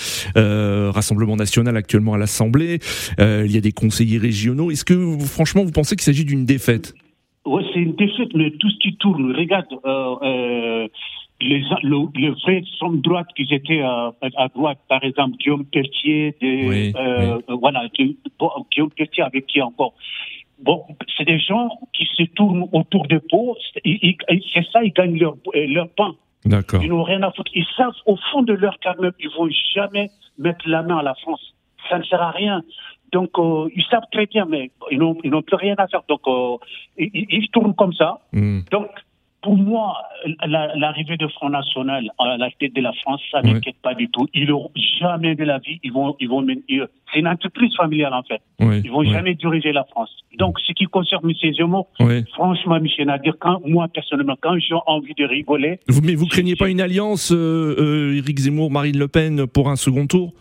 Rassemblement 0.91 1.37
national 1.37 1.77
actuellement 1.77 2.15
à 2.15 2.19
l'Assemblée, 2.19 2.79
il 3.19 3.51
y 3.51 3.57
a 3.57 3.61
des 3.61 3.73
conseillers 3.73 4.19
régionaux. 4.19 4.71
Est-ce 4.71 4.85
que 4.85 5.19
franchement 5.21 5.65
vous 5.65 5.73
pensez 5.73 5.97
qu'il 5.97 6.05
s'agit 6.05 6.25
d'une 6.25 6.45
défaite? 6.45 6.95
Oui, 7.49 7.67
c'est 7.73 7.81
une 7.81 7.95
défaite, 7.97 8.35
mais 8.35 8.51
tout 8.53 8.71
ce 8.71 8.79
qui 8.79 8.97
tourne. 8.97 9.35
Regarde, 9.35 9.67
euh, 9.85 10.17
euh, 10.23 10.89
les, 11.41 11.61
le, 11.83 12.21
le 12.21 12.31
vrai 12.43 12.63
somme 12.79 13.01
droite 13.01 13.29
qui 13.37 13.47
étaient 13.53 13.81
à, 13.81 14.13
à, 14.37 14.49
droite, 14.49 14.79
par 14.89 15.03
exemple, 15.05 15.37
Guillaume 15.39 15.65
Pelletier, 15.65 16.37
de, 16.41 16.69
oui, 16.69 16.93
euh, 16.97 17.39
oui. 17.49 17.59
voilà, 17.61 17.85
Guillaume 17.97 18.91
Pelletier 18.91 19.23
avec 19.23 19.47
qui 19.47 19.63
encore 19.63 19.95
bon, 20.61 20.85
c'est 21.17 21.25
des 21.25 21.39
gens 21.39 21.69
qui 21.93 22.07
se 22.17 22.25
tournent 22.35 22.69
autour 22.73 23.07
des 23.07 23.21
pots. 23.21 23.57
C'est 23.85 24.67
ça, 24.73 24.83
ils 24.83 24.93
gagnent 24.93 25.19
leur, 25.19 25.35
leur 25.55 25.89
pain. 25.91 26.15
D'accord. 26.45 26.83
Ils 26.83 26.89
n'ont 26.89 27.03
rien 27.03 27.23
à 27.23 27.31
foutre. 27.33 27.51
Ils 27.55 27.67
savent 27.77 27.93
au 28.07 28.17
fond 28.31 28.43
de 28.43 28.53
leur 28.53 28.79
même, 29.01 29.13
ils 29.21 29.31
vont 29.37 29.49
jamais 29.75 30.11
mettre 30.39 30.69
la 30.69 30.83
main 30.83 30.99
à 30.99 31.03
la 31.03 31.15
France. 31.15 31.55
Ça 31.89 31.99
ne 31.99 32.05
sert 32.05 32.21
à 32.21 32.31
rien. 32.31 32.63
Donc, 33.13 33.31
euh, 33.39 33.69
ils 33.75 33.85
savent 33.91 34.03
très 34.13 34.27
bien, 34.27 34.45
mais 34.45 34.71
ils 34.91 34.99
n'ont, 34.99 35.17
ils 35.25 35.31
n'ont 35.31 35.43
plus 35.43 35.57
rien 35.57 35.75
à 35.79 35.87
faire. 35.89 36.03
Donc, 36.09 36.21
euh, 36.27 36.57
ils, 36.99 37.27
ils 37.31 37.49
tournent 37.51 37.75
comme 37.75 37.93
ça. 37.95 38.21
Hmm. 38.33 38.61
Donc, 38.71 38.89
pour 39.41 39.57
moi, 39.57 39.97
la- 40.47 40.75
l'arrivée 40.75 41.17
de 41.17 41.29
Front 41.29 41.49
National 41.49 42.11
à 42.19 42.37
la 42.37 42.51
tête 42.59 42.75
de 42.75 42.81
la 42.83 42.93
France, 42.93 43.21
ça 43.31 43.41
Oui. 43.45 43.53
n'inquiète 43.53 43.77
pas 43.81 43.95
du 43.95 44.09
tout. 44.11 44.27
Ils 44.35 44.49
n'auront 44.49 44.73
jamais 45.01 45.37
de 45.37 45.45
la 45.45 45.59
vie. 45.59 45.79
Ils 45.85 45.93
vont, 45.93 46.17
ils 46.19 46.29
vont, 46.29 46.45
ils- 46.69 46.87
c'est 47.13 47.21
une 47.21 47.29
entreprise 47.29 47.73
familiale 47.77 48.13
en 48.15 48.25
fait. 48.25 48.43
Oui, 48.61 48.81
Ils 48.85 48.91
vont 48.91 49.05
jamais 49.05 49.35
diriger 49.35 49.73
la 49.73 49.85
France. 49.85 50.11
Donc, 50.39 50.59
ce 50.61 50.73
qui 50.73 50.85
concerne 50.87 51.23
M. 51.31 51.53
Zemmour, 51.55 51.87
franchement, 52.35 52.81
Michel 52.81 53.07
Nadir, 53.07 53.35
quand 53.39 53.61
moi 53.65 53.87
personnellement, 53.89 54.35
quand 54.41 54.59
j'ai 54.59 54.75
envie 54.87 55.15
de 55.15 55.25
rigoler, 55.25 55.79
Vous, 55.89 56.03
mais 56.03 56.17
vous 56.17 56.27
craignez 56.27 56.57
pas 56.57 56.69
une 56.69 56.81
alliance, 56.81 57.31
euh, 57.33 57.77
euh, 57.79 58.17
Éric 58.19 58.39
Zemmour, 58.41 58.71
Marine 58.73 58.99
Le 58.99 59.07
Pen, 59.09 59.47
pour 59.47 59.69
un 59.71 59.77
second 59.77 60.07
tour? 60.09 60.33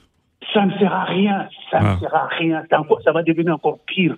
Ça 0.54 0.66
ne 0.66 0.72
sert 0.78 0.94
à 0.94 1.04
rien. 1.06 1.48
Ça 1.72 1.80
Ah. 1.82 1.94
ne 1.96 2.00
sert 2.00 2.16
à 2.16 2.28
rien. 2.40 2.64
Encore- 2.72 3.02
ça 3.04 3.12
va 3.12 3.24
devenir 3.24 3.54
encore 3.56 3.80
pire. 3.86 4.16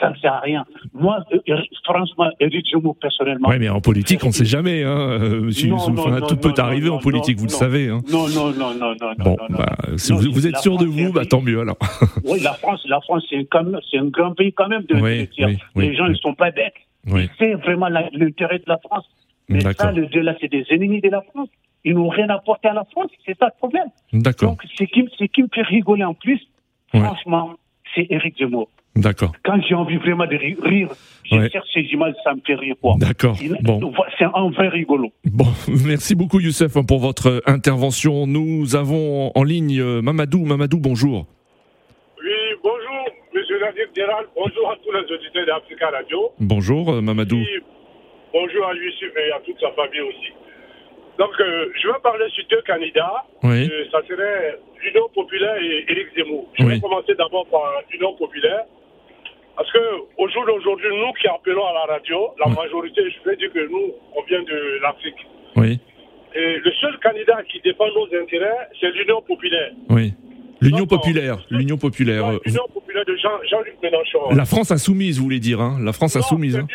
Ça 0.00 0.10
ne 0.10 0.16
sert 0.16 0.34
à 0.34 0.40
rien. 0.40 0.66
Moi, 0.92 1.18
euh, 1.32 1.38
euh, 1.48 1.56
franchement, 1.84 2.28
Éric 2.38 2.66
Zemmour 2.70 2.96
personnellement. 3.00 3.48
Oui, 3.48 3.56
mais 3.58 3.70
en 3.70 3.80
politique, 3.80 4.20
on 4.24 4.26
ne 4.26 4.32
sait 4.32 4.44
jamais, 4.44 4.82
hein, 4.84 4.90
euh, 4.98 5.40
monsieur 5.40 5.70
Non, 5.70 5.76
Youssouf, 5.76 5.94
non, 5.96 6.06
hein, 6.12 6.20
non, 6.20 6.26
tout 6.26 6.36
peut 6.36 6.52
arriver 6.58 6.90
en 6.90 6.98
politique, 6.98 7.38
vous 7.38 7.44
le 7.46 7.50
savez. 7.50 7.88
Hein. 7.88 8.00
Non, 8.12 8.28
non, 8.28 8.50
non, 8.50 8.74
non, 8.74 8.94
non. 9.00 9.12
Bon, 9.18 9.36
bah, 9.48 9.74
si 9.96 10.12
vous, 10.12 10.30
vous 10.30 10.46
êtes 10.46 10.58
sûr 10.58 10.76
de 10.76 10.84
vous, 10.84 11.12
bah, 11.12 11.24
tant 11.24 11.40
mieux 11.40 11.60
alors. 11.60 11.78
Oui, 12.24 12.40
la 12.40 12.52
France, 12.52 12.84
la 12.88 13.00
France, 13.00 13.24
c'est 13.30 13.48
c'est 13.90 13.98
un 13.98 14.04
grand 14.06 14.34
pays 14.34 14.52
quand 14.52 14.68
même 14.68 14.82
de, 14.82 14.96
Oui, 14.96 15.20
de 15.20 15.32
dire. 15.32 15.46
oui, 15.48 15.58
oui, 15.76 15.88
Les 15.88 15.96
gens, 15.96 16.06
ils 16.08 16.18
sont 16.18 16.34
pas 16.34 16.50
bêtes. 16.50 16.74
C'est 17.38 17.54
vraiment 17.54 17.88
l'intérêt 17.88 18.58
de 18.58 18.64
la 18.66 18.76
France. 18.78 19.06
Mais 19.48 19.60
ça, 19.60 19.92
le 19.92 20.06
deux-là, 20.08 20.34
c'est 20.40 20.48
des 20.50 20.66
ennemis 20.70 21.00
de 21.00 21.08
la 21.08 21.22
France. 21.22 21.48
Ils 21.86 21.94
n'ont 21.94 22.08
rien 22.10 22.28
apporté 22.28 22.68
à 22.68 22.74
la 22.74 22.84
France. 22.84 23.10
C'est 23.24 23.38
ça 23.38 23.46
le 23.46 23.56
problème. 23.58 23.88
D'accord, 24.12 24.50
Donc, 24.50 24.62
ce 24.74 24.84
qui, 24.84 25.08
ce 25.18 25.24
qui 25.24 25.42
me 25.42 25.48
fait 25.54 25.62
rigoler 25.62 26.04
en 26.04 26.12
plus, 26.14 26.40
Ouais. 26.92 27.00
franchement, 27.00 27.54
c'est 27.94 28.06
Éric 28.10 28.36
Zemmour. 28.38 28.68
d'accord, 28.96 29.32
Quand 29.44 29.58
j'ai 29.68 29.74
envie 29.74 29.96
vraiment 29.96 30.26
de 30.26 30.36
ri- 30.36 30.56
rire, 30.62 30.88
je 31.24 31.36
Ouais. 31.36 31.50
cherche 31.50 31.66
ces 31.74 31.82
images, 31.82 32.14
ça 32.24 32.34
me 32.34 32.40
fait 32.46 32.54
rire. 32.56 32.74
Quoi. 32.80 32.94
d'accord. 32.98 33.36
Bon. 33.62 33.92
C'est 34.18 34.24
un 34.24 34.50
vrai 34.50 34.68
rigolo. 34.68 35.12
Bon, 35.24 35.46
merci 35.86 36.14
beaucoup 36.14 36.40
Youssef 36.40 36.76
hein, 36.76 36.84
pour 36.86 36.98
votre 36.98 37.42
intervention. 37.46 38.26
Nous 38.26 38.74
avons 38.76 39.30
en 39.34 39.42
ligne 39.44 39.78
euh, 39.80 40.02
Mamadou. 40.02 40.44
Mamadou, 40.44 40.78
bonjour. 40.80 41.26
Oui, 42.18 42.32
bonjour, 42.62 43.04
monsieur 43.34 43.60
Nadir 43.60 43.86
Diral. 43.94 44.24
Bonjour 44.34 44.70
à 44.70 44.76
tous 44.82 44.92
les 44.92 45.14
auditeurs 45.14 45.46
d'Africa 45.46 45.88
Radio. 45.90 46.30
Bonjour 46.40 46.90
euh, 46.94 47.00
Mamadou. 47.00 47.36
Et 47.36 47.60
bonjour 48.32 48.66
à 48.66 48.74
Youssef 48.74 49.12
et 49.16 49.32
à 49.32 49.40
toute 49.44 49.60
sa 49.60 49.70
famille 49.72 50.00
aussi. 50.00 50.32
Donc, 51.18 51.30
euh, 51.40 51.66
je 51.80 51.88
vais 51.88 51.98
parler 52.02 52.26
sur 52.30 52.44
deux 52.50 52.62
candidats. 52.66 53.24
Oui. 53.42 53.68
Euh, 53.72 53.84
ça 53.90 54.00
serait 54.06 54.58
l'Union 54.84 55.08
populaire 55.14 55.56
et 55.62 55.84
Éric 55.90 56.08
Zemmour. 56.16 56.46
Je 56.58 56.64
Oui. 56.64 56.74
vais 56.74 56.80
commencer 56.80 57.14
d'abord 57.14 57.46
par 57.46 57.62
l'Union 57.90 58.14
populaire. 58.16 58.64
Parce 59.56 59.72
que 59.72 59.78
au 60.18 60.28
jour 60.28 60.44
d'aujourd'hui, 60.46 60.88
nous 60.90 61.12
qui 61.14 61.26
appelons 61.28 61.64
à 61.64 61.72
la 61.72 61.94
radio, 61.94 62.28
la 62.44 62.52
majorité, 62.52 63.00
je 63.10 63.30
vais 63.30 63.36
dire 63.36 63.50
que 63.52 63.66
nous, 63.70 63.92
on 64.14 64.22
vient 64.24 64.42
de 64.42 64.78
l'Afrique. 64.82 65.16
Oui, 65.56 65.80
Et 66.34 66.58
le 66.58 66.70
seul 66.72 66.98
candidat 67.02 67.42
qui 67.50 67.60
défend 67.62 67.86
nos 67.94 68.04
intérêts, 68.22 68.68
c'est 68.78 68.90
l'Union 68.90 69.22
populaire. 69.22 69.70
oui. 69.90 70.12
L'Union 70.62 70.86
populaire, 70.86 71.36
l'Union 71.50 71.76
populaire. 71.76 72.26
euh, 72.28 72.38
L'Union 72.46 72.66
populaire 72.72 73.04
de 73.06 73.14
Jean- 73.16 73.42
Jean-Luc 73.50 73.74
Mélenchon. 73.82 74.30
La 74.34 74.46
France 74.46 74.70
insoumise, 74.70 75.18
vous 75.18 75.24
voulez 75.24 75.38
dire, 75.38 75.60
hein 75.60 75.76
La 75.82 75.92
France 75.92 76.14
Non, 76.16 76.22
insoumise. 76.22 76.56
hein 76.56 76.66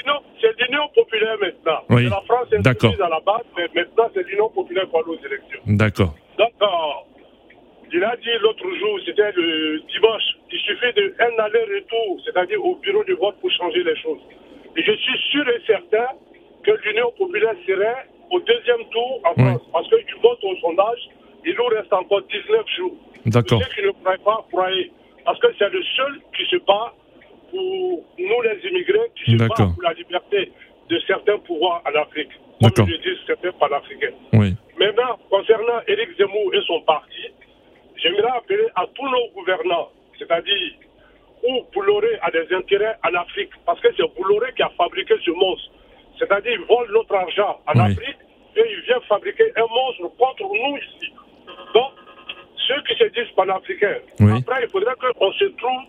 C'est 0.41 0.59
l'Union 0.59 0.87
populaire 0.95 1.37
maintenant. 1.39 1.81
Oui. 1.89 2.09
La 2.09 2.21
France 2.27 2.47
est 2.51 2.59
D'accord. 2.59 2.93
à 2.99 3.09
la 3.09 3.19
base, 3.19 3.45
mais 3.55 3.67
maintenant 3.75 4.09
c'est 4.13 4.27
l'Union 4.27 4.49
populaire 4.49 4.87
pour 4.89 5.07
aux 5.07 5.15
élections. 5.25 5.59
D'accord. 5.67 6.13
Donc, 6.37 6.51
euh, 6.61 6.67
il 7.93 8.03
a 8.03 8.15
dit 8.17 8.29
l'autre 8.41 8.65
jour, 8.79 8.99
c'était 9.05 9.31
le 9.33 9.79
dimanche, 9.91 10.23
il 10.51 10.59
suffit 10.59 10.93
d'un 10.93 11.43
aller-retour, 11.43 12.19
c'est-à-dire 12.25 12.63
au 12.65 12.75
bureau 12.77 13.03
de 13.03 13.13
vote 13.13 13.35
pour 13.39 13.51
changer 13.51 13.83
les 13.83 13.95
choses. 13.97 14.19
Et 14.77 14.81
je 14.83 14.91
suis 14.93 15.17
sûr 15.31 15.47
et 15.49 15.61
certain 15.67 16.07
que 16.63 16.71
l'Union 16.85 17.11
populaire 17.17 17.53
serait 17.67 18.07
au 18.31 18.39
deuxième 18.39 18.83
tour 18.91 19.21
en 19.25 19.33
Oui. 19.37 19.43
France, 19.43 19.61
parce 19.73 19.89
qu'ils 19.89 20.15
votent 20.23 20.43
au 20.43 20.55
sondage, 20.57 20.99
il 21.45 21.53
nous 21.55 21.65
reste 21.65 21.91
encore 21.91 22.21
19 22.21 22.65
jours. 22.77 22.93
D'accord. 23.25 23.61
Ceux 23.61 23.75
qui 23.75 23.85
ne 23.85 23.91
croient 23.91 24.17
pas, 24.23 24.45
croyez. 24.51 24.91
Parce 25.25 25.39
que 25.39 25.47
c'est 25.59 25.69
le 25.69 25.83
seul 25.95 26.19
qui 26.35 26.45
se 26.45 26.55
bat 26.65 26.93
pour 27.51 28.03
nous 28.17 28.41
les 28.41 28.69
immigrés, 28.69 29.11
qui 29.15 29.37
se 29.37 29.45
pour 29.45 29.83
la 29.83 29.93
liberté 29.93 30.51
de 30.89 30.99
certains 31.05 31.37
pouvoirs 31.39 31.81
en 31.85 31.99
Afrique. 32.01 32.31
Comme 32.61 32.69
D'accord. 32.69 32.87
je 32.87 32.95
dis, 32.95 33.17
certains 33.27 33.51
panafricains. 33.53 34.13
Oui. 34.33 34.55
Maintenant, 34.79 35.17
concernant 35.29 35.79
Éric 35.87 36.17
Zemmour 36.17 36.53
et 36.53 36.61
son 36.67 36.81
parti, 36.81 37.27
j'aimerais 37.97 38.31
appeler 38.37 38.65
à 38.75 38.85
tous 38.95 39.07
nos 39.09 39.27
gouvernants, 39.35 39.89
c'est-à-dire 40.17 40.71
ou 41.43 41.65
Bouloré 41.73 42.19
a 42.21 42.29
des 42.29 42.45
intérêts 42.53 42.95
en 43.03 43.13
Afrique, 43.15 43.49
parce 43.65 43.79
que 43.81 43.87
c'est 43.97 44.15
Bouloré 44.15 44.53
qui 44.55 44.61
a 44.61 44.69
fabriqué 44.77 45.15
ce 45.25 45.31
monstre. 45.31 45.71
C'est-à-dire, 46.19 46.51
il 46.51 46.61
vole 46.67 46.91
notre 46.93 47.15
argent 47.15 47.59
en 47.67 47.73
Oui. 47.73 47.91
Afrique 47.91 48.17
et 48.55 48.61
il 48.69 48.81
vient 48.81 48.99
fabriquer 49.09 49.51
un 49.55 49.65
monstre 49.65 50.15
contre 50.17 50.43
nous 50.43 50.77
ici. 50.77 51.11
Donc, 51.73 51.91
ceux 52.67 52.81
qui 52.87 52.95
se 52.95 53.05
disent 53.05 53.31
panafricains, 53.35 53.97
Oui. 54.19 54.33
après, 54.37 54.63
il 54.63 54.69
faudrait 54.69 54.93
qu'on 55.17 55.31
se 55.33 55.45
trouve 55.45 55.81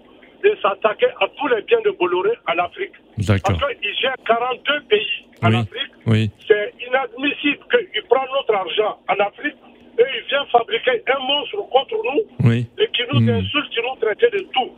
et 0.45 0.55
s'attaquer 0.63 1.07
à 1.21 1.27
tous 1.39 1.49
les 1.49 1.63
biens 1.63 1.81
de 1.85 1.91
Bolloré 1.91 2.31
en 2.49 2.59
Afrique. 2.59 2.93
D'accord. 3.19 3.59
Parce 3.61 3.75
qu'il 3.77 3.95
gère 3.97 4.15
42 4.27 4.81
pays 4.89 5.07
en 5.43 5.51
Oui. 5.51 5.57
Afrique. 5.57 5.93
Oui. 6.07 6.31
C'est 6.49 6.73
inadmissible 6.87 7.65
qu'il 7.71 8.03
prenne 8.09 8.29
notre 8.33 8.55
argent 8.55 8.99
en 9.09 9.15
Afrique 9.25 9.57
et 9.99 10.03
il 10.17 10.23
vient 10.29 10.45
fabriquer 10.47 11.03
un 11.15 11.19
monstre 11.21 11.57
contre 11.71 11.97
nous 12.05 12.49
Oui. 12.49 12.67
et 12.79 12.87
qui 12.89 13.03
nous 13.13 13.21
Hmm. 13.21 13.29
insulte, 13.41 13.71
qui 13.71 13.81
nous 13.81 13.97
traite 14.01 14.21
de 14.33 14.39
tout. 14.53 14.71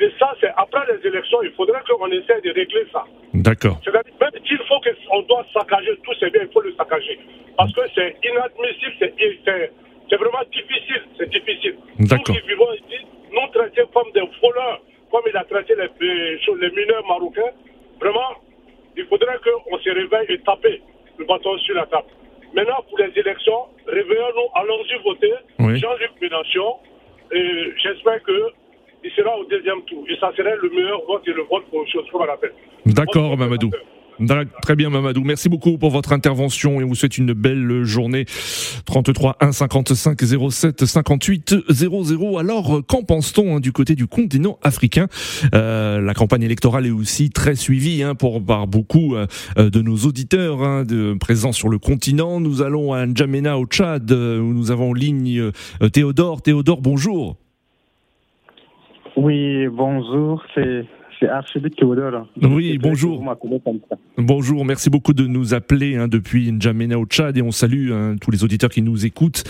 Et 0.00 0.10
ça, 0.18 0.34
c'est 0.40 0.50
après 0.56 0.82
les 0.90 1.06
élections, 1.06 1.42
il 1.42 1.52
faudrait 1.52 1.80
qu'on 1.88 2.08
essaie 2.10 2.40
de 2.42 2.50
régler 2.52 2.86
ça. 2.92 3.04
D'accord. 3.34 3.78
C'est-à-dire, 3.84 4.12
même 4.20 4.32
s'il 4.46 4.58
faut 4.66 4.80
qu'on 4.80 5.22
doit 5.22 5.46
saccager 5.54 5.94
tous 6.02 6.14
ces 6.18 6.30
biens, 6.30 6.42
il 6.42 6.52
faut 6.52 6.60
le 6.62 6.74
saccager. 6.74 7.18
Parce 7.56 7.72
que 7.74 7.82
c'est 7.94 8.16
inadmissible, 8.24 8.94
c'est- 8.98 9.14
c'est 9.44 9.72
c'est 10.10 10.16
vraiment 10.18 10.42
difficile, 10.52 11.02
c'est 11.18 11.30
difficile. 11.30 11.76
D'accord. 12.00 12.34
Nous 12.34 12.40
qui 12.42 12.48
vivons 12.48 12.72
ici, 12.74 13.06
nous 13.32 13.48
traiter 13.52 13.82
comme 13.94 14.10
des 14.12 14.20
voleurs, 14.42 14.80
comme 15.12 15.22
il 15.28 15.36
a 15.36 15.44
traité 15.44 15.74
les, 15.76 16.70
mineurs 16.70 17.06
marocains, 17.06 17.52
vraiment, 18.00 18.40
il 18.96 19.04
faudrait 19.06 19.38
qu'on 19.44 19.78
se 19.78 19.90
réveille 19.90 20.26
et 20.30 20.38
taper 20.38 20.80
le 21.18 21.24
bâton 21.26 21.56
sur 21.58 21.74
la 21.74 21.86
table. 21.86 22.08
Maintenant, 22.54 22.82
pour 22.88 22.98
les 22.98 23.12
élections, 23.14 23.66
réveillons-nous, 23.86 24.48
allons-y 24.54 25.02
voter. 25.04 25.32
Oui. 25.58 25.76
Jean-Luc 25.78 26.10
Mélenchon, 26.20 26.76
et 27.30 27.72
j'espère 27.82 28.22
que 28.22 28.52
il 29.04 29.10
sera 29.12 29.36
au 29.36 29.44
deuxième 29.44 29.82
tour. 29.82 30.04
Et 30.08 30.16
ça 30.16 30.32
serait 30.36 30.56
le 30.56 30.70
meilleur 30.70 31.02
vote 31.06 31.26
et 31.26 31.32
le 31.32 31.42
vote 31.42 31.64
pour 31.70 31.86
chose 31.88 32.04
comme 32.10 32.22
on 32.22 32.24
l'appelle. 32.24 32.52
D'accord, 32.86 33.36
Mamadou. 33.36 33.70
Très 34.62 34.76
bien, 34.76 34.90
Mamadou. 34.90 35.22
Merci 35.24 35.48
beaucoup 35.48 35.78
pour 35.78 35.90
votre 35.90 36.12
intervention 36.12 36.80
et 36.80 36.84
on 36.84 36.88
vous 36.88 36.94
souhaite 36.94 37.18
une 37.18 37.32
belle 37.32 37.84
journée. 37.84 38.24
33 38.86 39.36
1 39.40 39.52
55 39.52 40.18
07 40.50 40.84
58 40.84 41.56
00. 41.68 42.38
Alors, 42.38 42.76
euh, 42.78 42.82
qu'en 42.82 43.02
pense-t-on 43.02 43.56
hein, 43.56 43.60
du 43.60 43.72
côté 43.72 43.94
du 43.94 44.06
continent 44.06 44.58
africain? 44.62 45.08
Euh, 45.54 46.00
La 46.00 46.14
campagne 46.14 46.42
électorale 46.42 46.86
est 46.86 46.90
aussi 46.90 47.30
très 47.30 47.54
suivie 47.54 48.02
hein, 48.02 48.14
pour, 48.14 48.44
par 48.44 48.66
beaucoup 48.66 49.14
euh, 49.16 49.26
de 49.56 49.82
nos 49.82 49.96
auditeurs 49.96 50.62
hein, 50.62 50.84
présents 51.20 51.52
sur 51.52 51.68
le 51.68 51.78
continent. 51.78 52.40
Nous 52.40 52.62
allons 52.62 52.92
à 52.92 53.06
N'Djamena 53.06 53.58
au 53.58 53.66
Tchad 53.66 54.10
où 54.10 54.52
nous 54.52 54.70
avons 54.70 54.90
en 54.90 54.94
ligne 54.94 55.50
Théodore. 55.92 56.42
Théodore, 56.42 56.80
bonjour. 56.80 57.36
Oui, 59.16 59.68
bonjour, 59.68 60.42
c'est 60.54 60.86
c'est 61.22 61.28
Archibald 61.28 61.74
Théodore. 61.76 62.26
Oui, 62.42 62.78
bonjour. 62.78 63.24
Bonjour, 64.18 64.64
merci 64.64 64.90
beaucoup 64.90 65.12
de 65.12 65.26
nous 65.26 65.54
appeler 65.54 65.96
hein, 65.96 66.08
depuis 66.08 66.50
N'Djamena 66.50 66.98
au 66.98 67.06
Tchad 67.06 67.36
et 67.38 67.42
on 67.42 67.52
salue 67.52 67.92
hein, 67.92 68.16
tous 68.20 68.30
les 68.30 68.42
auditeurs 68.44 68.70
qui 68.70 68.82
nous 68.82 69.06
écoutent 69.06 69.44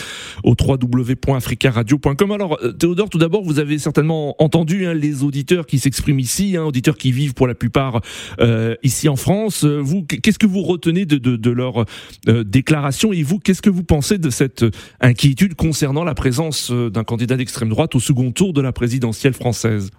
au 0.44 0.54
www.africaradio.com. 0.58 2.30
Alors 2.30 2.58
euh, 2.62 2.72
Théodore, 2.72 3.08
tout 3.08 3.18
d'abord, 3.18 3.42
vous 3.42 3.58
avez 3.58 3.78
certainement 3.78 4.36
entendu 4.42 4.86
hein, 4.86 4.94
les 4.94 5.24
auditeurs 5.24 5.66
qui 5.66 5.78
s'expriment 5.78 6.20
ici, 6.20 6.56
hein, 6.56 6.64
auditeurs 6.64 6.96
qui 6.96 7.10
vivent 7.10 7.34
pour 7.34 7.46
la 7.46 7.54
plupart 7.54 8.00
euh, 8.40 8.74
ici 8.82 9.08
en 9.08 9.16
France. 9.16 9.64
Euh, 9.64 9.80
Vous, 9.80 10.02
qu'est-ce 10.02 10.38
que 10.38 10.46
vous 10.46 10.62
retenez 10.62 11.06
de, 11.06 11.16
de, 11.16 11.36
de 11.36 11.50
leur 11.50 11.84
euh, 12.28 12.44
déclaration 12.44 13.12
et 13.12 13.22
vous, 13.22 13.38
qu'est-ce 13.38 13.62
que 13.62 13.70
vous 13.70 13.84
pensez 13.84 14.18
de 14.18 14.30
cette 14.30 14.64
inquiétude 15.00 15.54
concernant 15.54 16.04
la 16.04 16.14
présence 16.14 16.70
d'un 16.70 17.04
candidat 17.04 17.36
d'extrême 17.36 17.70
droite 17.70 17.94
au 17.94 18.00
second 18.00 18.30
tour 18.30 18.52
de 18.52 18.60
la 18.60 18.72
présidentielle 18.72 19.32
française? 19.32 19.90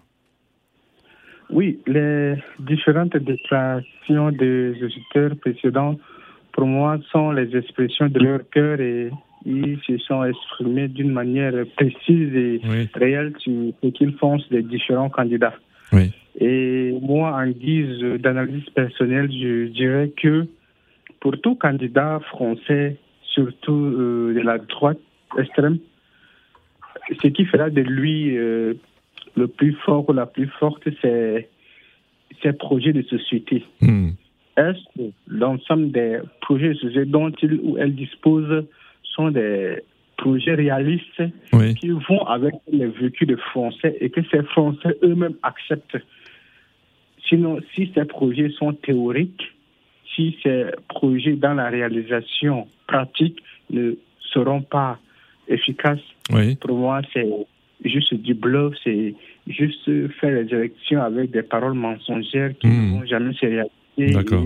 Oui, 1.54 1.80
les 1.86 2.36
différentes 2.60 3.16
déclarations 3.16 4.32
des 4.32 4.74
auditeurs 4.84 5.36
précédents, 5.39 5.98
pour 6.52 6.66
moi, 6.66 6.98
sont 7.12 7.32
les 7.32 7.56
expressions 7.56 8.08
de 8.08 8.20
leur 8.20 8.42
cœur 8.50 8.80
et 8.82 9.12
ils 9.46 9.80
se 9.86 9.98
sont 10.00 10.24
exprimés 10.24 10.88
d'une 10.88 11.12
manière 11.12 11.54
précise 11.76 12.34
et 12.36 12.62
Oui. 12.63 12.89
réelle 12.96 13.34
sur 13.38 13.54
ce 13.84 13.88
qu'ils 13.89 14.16
pensent 14.16 14.48
des 14.50 14.63
différents 14.63 15.10
candidats. 15.10 15.54
Oui. 15.92 16.12
Et 16.39 16.98
moi, 17.02 17.36
en 17.36 17.48
guise 17.48 18.00
d'analyse 18.20 18.68
personnelle, 18.74 19.30
je 19.32 19.68
dirais 19.68 20.12
que 20.22 20.48
pour 21.20 21.39
tout 21.39 21.56
candidat 21.56 22.20
français, 22.30 22.98
surtout 23.22 23.74
euh, 23.74 24.34
de 24.34 24.39
la 24.42 24.58
droite 24.58 25.00
extrême, 25.38 25.78
ce 27.22 27.28
qui 27.28 27.46
fera 27.46 27.70
de 27.70 27.82
lui 27.82 28.38
euh, 28.38 28.74
le 29.36 29.48
plus 29.48 29.74
fort 29.86 30.08
ou 30.10 30.13
la 30.13 30.26
plus 30.26 30.48
forte, 30.60 30.88
c'est 31.02 31.50
ses 32.41 32.54
projets 32.54 32.93
de 32.93 33.02
société. 33.04 33.63
Hmm. 33.82 34.12
Est-ce 34.58 34.84
que 34.96 35.12
l'ensemble 35.28 35.91
des 35.91 36.19
projets 36.41 36.69
de 36.69 36.74
société 36.76 37.06
dont 37.06 37.32
il 37.41 37.60
ou 37.63 37.78
elle 37.78 37.96
dispose 37.96 38.65
sont 39.04 39.32
des 39.32 39.78
projets 40.17 40.54
réalistes 40.54 41.24
qui 41.80 41.89
vont 41.89 42.24
avec 42.26 42.54
les 42.72 42.88
vécus 42.88 43.28
des 43.28 43.38
Français 43.38 43.98
et 44.00 44.10
que 44.10 44.22
ces 44.32 44.43
Français 44.43 44.96
eux-mêmes 45.04 45.36
acceptent? 45.41 45.98
Sinon, 47.28 47.60
si 47.74 47.91
ces 47.96 48.06
projets 48.06 48.50
sont 48.50 48.74
théoriques, 48.74 49.54
si 50.13 50.38
ces 50.43 50.65
projets 50.88 51.34
dans 51.34 51.56
la 51.56 51.69
réalisation 51.69 52.67
pratique 52.88 53.41
ne 53.72 53.93
seront 54.19 54.62
pas 54.62 55.00
efficaces, 55.48 56.00
pour 56.62 56.78
moi, 56.78 57.02
c'est 57.12 57.28
juste 57.86 58.13
du 58.13 58.34
bluff, 58.34 58.74
c'est 58.84 59.13
juste 59.48 59.86
faire 60.19 60.43
les 60.43 60.54
élections 60.54 61.02
avec 61.02 61.32
des 61.32 61.43
paroles 61.43 61.74
mensongères 61.74 62.58
qui 62.60 62.67
ne 62.67 63.00
vont 63.00 63.06
jamais 63.06 63.34
se 63.34 63.46
réaliser. 63.46 64.13
D'accord. 64.13 64.46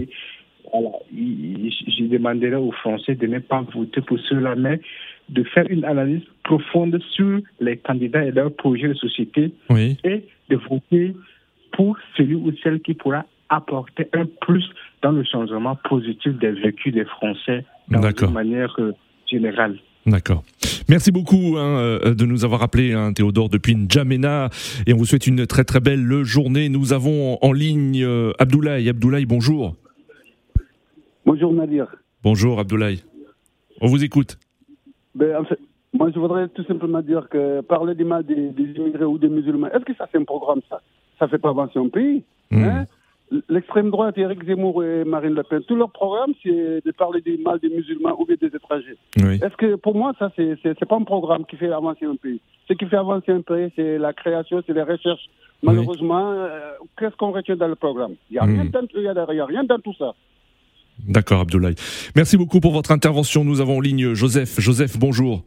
Voilà, 0.71 0.89
je 1.11 2.03
demanderai 2.03 2.55
aux 2.55 2.71
Français 2.71 3.15
de 3.15 3.27
ne 3.27 3.39
pas 3.39 3.63
voter 3.73 4.01
pour 4.01 4.19
cela, 4.19 4.55
mais 4.55 4.81
de 5.29 5.43
faire 5.43 5.65
une 5.69 5.85
analyse 5.85 6.23
profonde 6.43 6.99
sur 7.11 7.39
les 7.59 7.77
candidats 7.77 8.23
et 8.23 8.31
leurs 8.31 8.53
projets 8.53 8.89
de 8.89 8.93
société 8.93 9.51
et 10.03 10.23
de 10.49 10.55
voter 10.69 11.13
pour 11.71 11.97
celui 12.15 12.35
ou 12.35 12.51
celle 12.63 12.81
qui 12.81 12.93
pourra 12.93 13.25
apporter 13.49 14.07
un 14.13 14.25
plus 14.41 14.65
dans 15.01 15.11
le 15.11 15.23
changement 15.23 15.75
positif 15.87 16.33
des 16.33 16.51
vécus 16.51 16.93
des 16.93 17.05
Français 17.05 17.63
de 17.89 18.25
manière 18.27 18.75
euh, 18.79 18.91
générale. 19.29 19.77
D'accord. 20.07 20.43
Merci 20.87 21.11
beaucoup 21.11 21.57
hein, 21.57 21.79
euh, 21.79 22.15
de 22.15 22.25
nous 22.25 22.45
avoir 22.45 22.63
appelé, 22.63 22.93
hein, 22.93 23.11
Théodore, 23.11 23.49
depuis 23.49 23.75
N'Djamena. 23.75 24.49
Et 24.85 24.93
on 24.93 24.97
vous 24.97 25.05
souhaite 25.05 25.27
une 25.27 25.45
très 25.45 25.65
très 25.65 25.81
belle 25.81 26.23
journée. 26.23 26.69
Nous 26.69 26.93
avons 26.93 27.37
en 27.41 27.51
ligne 27.51 28.01
euh, 28.03 28.31
Abdoulaye. 28.39 28.87
Abdoulaye, 28.87 29.25
bonjour. 29.25 29.75
Bonjour 31.25 31.51
Nadir. 31.51 31.87
Bonjour 32.23 32.59
Abdoulaye. 32.59 33.03
On 33.81 33.87
vous 33.87 34.03
écoute. 34.03 34.37
Ben, 35.13 35.43
moi 35.93 36.09
je 36.13 36.19
voudrais 36.19 36.47
tout 36.49 36.63
simplement 36.63 37.01
dire 37.01 37.27
que 37.29 37.61
parler 37.61 37.93
du 37.93 38.05
mal 38.05 38.25
des, 38.25 38.49
des 38.49 38.71
immigrés 38.79 39.03
ou 39.03 39.17
des 39.17 39.27
musulmans, 39.27 39.67
est-ce 39.67 39.83
que 39.83 39.93
ça 39.95 40.07
c'est 40.11 40.17
un 40.19 40.23
programme 40.23 40.61
ça? 40.69 40.81
Ça 41.19 41.27
fait 41.27 41.37
pas 41.37 41.49
avancer 41.49 41.79
un 41.79 41.89
pays 41.89 42.23
Hmm. 42.49 42.63
hein? 42.63 42.85
L'extrême 43.49 43.89
droite, 43.91 44.17
Eric 44.17 44.45
Zemmour 44.45 44.83
et 44.85 45.03
Marine 45.03 45.33
Le 45.33 45.43
Pen, 45.43 45.61
tout 45.67 45.75
leur 45.75 45.91
programme, 45.91 46.31
c'est 46.41 46.49
de 46.85 46.91
parler 46.97 47.19
du 47.21 47.37
mal 47.37 47.59
des 47.59 47.67
musulmans 47.69 48.15
ou 48.17 48.25
des 48.25 48.37
étrangers. 48.47 48.95
Est-ce 49.17 49.55
que 49.57 49.75
pour 49.75 49.95
moi, 49.95 50.13
ça, 50.17 50.31
c'est 50.37 50.85
pas 50.87 50.95
un 50.95 51.03
programme 51.03 51.45
qui 51.45 51.57
fait 51.57 51.69
avancer 51.71 52.05
un 52.05 52.15
pays. 52.15 52.39
Ce 52.69 52.73
qui 52.73 52.85
fait 52.85 52.95
avancer 52.95 53.31
un 53.33 53.41
pays, 53.41 53.69
c'est 53.75 53.97
la 53.97 54.13
création, 54.13 54.63
c'est 54.65 54.73
les 54.73 54.81
recherches. 54.81 55.27
Malheureusement, 55.61 56.31
euh, 56.31 56.71
qu'est-ce 56.97 57.15
qu'on 57.17 57.31
retient 57.31 57.57
dans 57.57 57.67
le 57.67 57.75
programme? 57.75 58.13
Il 58.29 58.33
n'y 58.35 58.39
a, 58.39 58.43
rien 58.43 58.63
dans- 58.65 58.87
il 58.95 59.01
y 59.01 59.07
a 59.07 59.11
a 59.11 59.45
rien 59.45 59.63
dans 59.65 59.79
tout 59.79 59.93
ça. 59.97 60.13
D'accord, 61.07 61.41
Abdoulaye. 61.41 61.75
Merci 62.15 62.37
beaucoup 62.37 62.59
pour 62.59 62.71
votre 62.71 62.91
intervention. 62.91 63.43
Nous 63.43 63.59
avons 63.59 63.77
en 63.77 63.81
ligne 63.81 64.13
Joseph. 64.13 64.59
Joseph, 64.59 64.97
bonjour. 64.97 65.41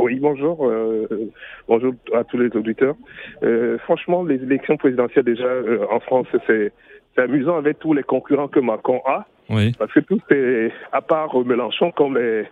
Oui, 0.00 0.18
bonjour. 0.18 0.66
euh, 0.66 1.06
bonjour 1.68 1.92
à 2.14 2.24
tous 2.24 2.38
les 2.38 2.48
auditeurs. 2.56 2.94
Euh, 3.42 3.78
franchement, 3.78 4.24
les 4.24 4.36
élections 4.42 4.76
présidentielles 4.76 5.24
déjà 5.24 5.44
euh, 5.44 5.84
en 5.90 6.00
France, 6.00 6.26
c'est 6.46 6.72
c'est 7.14 7.22
amusant 7.22 7.56
avec 7.56 7.78
tous 7.78 7.92
les 7.94 8.02
concurrents 8.02 8.48
que 8.48 8.60
Macron 8.60 9.00
a. 9.06 9.26
Oui. 9.50 9.72
Parce 9.78 9.92
que 9.92 10.00
tout 10.00 10.20
est, 10.30 10.70
à 10.92 11.00
part 11.02 11.34
Mélenchon, 11.44 11.90
comme 11.90 12.16
les, 12.16 12.44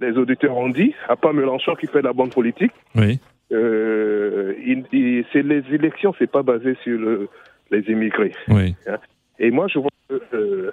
les 0.00 0.16
auditeurs 0.16 0.56
ont 0.56 0.68
dit, 0.70 0.94
à 1.08 1.16
part 1.16 1.34
Mélenchon 1.34 1.74
qui 1.74 1.86
fait 1.86 2.00
de 2.00 2.06
la 2.06 2.12
bonne 2.12 2.30
politique, 2.30 2.72
Oui. 2.94 3.18
euh, 3.52 4.54
il- 4.64 4.84
il- 4.92 5.24
c'est 5.32 5.42
les 5.42 5.62
élections, 5.72 6.14
c'est 6.18 6.30
pas 6.30 6.42
basé 6.42 6.76
sur 6.82 6.98
le- 6.98 7.28
les 7.70 7.80
immigrés. 7.90 8.32
Oui. 8.48 8.74
Hein. 8.86 8.96
Et 9.38 9.50
moi, 9.50 9.66
je 9.68 9.78
vois 9.78 9.90
que 10.08 10.20
euh, 10.34 10.70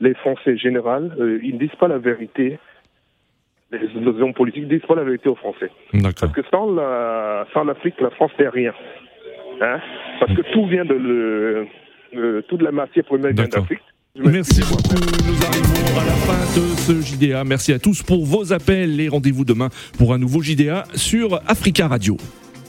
les 0.00 0.14
Français 0.14 0.56
général, 0.56 1.14
euh, 1.20 1.38
ils 1.42 1.54
ne 1.54 1.58
disent 1.60 1.76
pas 1.78 1.88
la 1.88 1.98
vérité. 1.98 2.58
Les, 3.70 3.78
les 3.78 4.20
hommes 4.22 4.34
politiques 4.34 4.64
ne 4.64 4.68
disent 4.68 4.86
pas 4.86 4.96
la 4.96 5.04
vérité 5.04 5.28
aux 5.28 5.34
Français. 5.36 5.70
D'accord. 5.94 6.12
Parce 6.20 6.32
que 6.32 6.42
sans 6.50 6.72
la- 6.74 7.46
sans 7.54 7.64
l'Afrique, 7.64 8.00
la 8.00 8.10
France 8.10 8.32
n'est 8.38 8.48
rien. 8.48 8.74
Hein 9.60 9.78
Parce 10.20 10.34
que 10.34 10.42
tout 10.52 10.66
vient 10.66 10.84
de 10.84 10.94
le, 10.94 11.66
euh, 12.14 12.42
toute 12.48 12.62
la 12.62 12.72
matière 12.72 13.04
première 13.04 13.32
vient 13.32 13.48
d'Afrique. 13.48 13.80
Merci 14.16 14.60
beaucoup. 14.60 14.94
Nous 14.94 15.44
arrivons 15.44 15.98
à 15.98 16.04
la 16.04 16.12
fin 16.12 16.60
de 16.60 16.76
ce 16.76 17.00
JDA. 17.00 17.44
Merci 17.44 17.72
à 17.72 17.78
tous 17.78 18.02
pour 18.02 18.26
vos 18.26 18.52
appels 18.52 19.00
et 19.00 19.08
rendez-vous 19.08 19.44
demain 19.44 19.70
pour 19.96 20.12
un 20.12 20.18
nouveau 20.18 20.42
JDA 20.42 20.84
sur 20.94 21.40
Africa 21.46 21.88
Radio. 21.88 22.16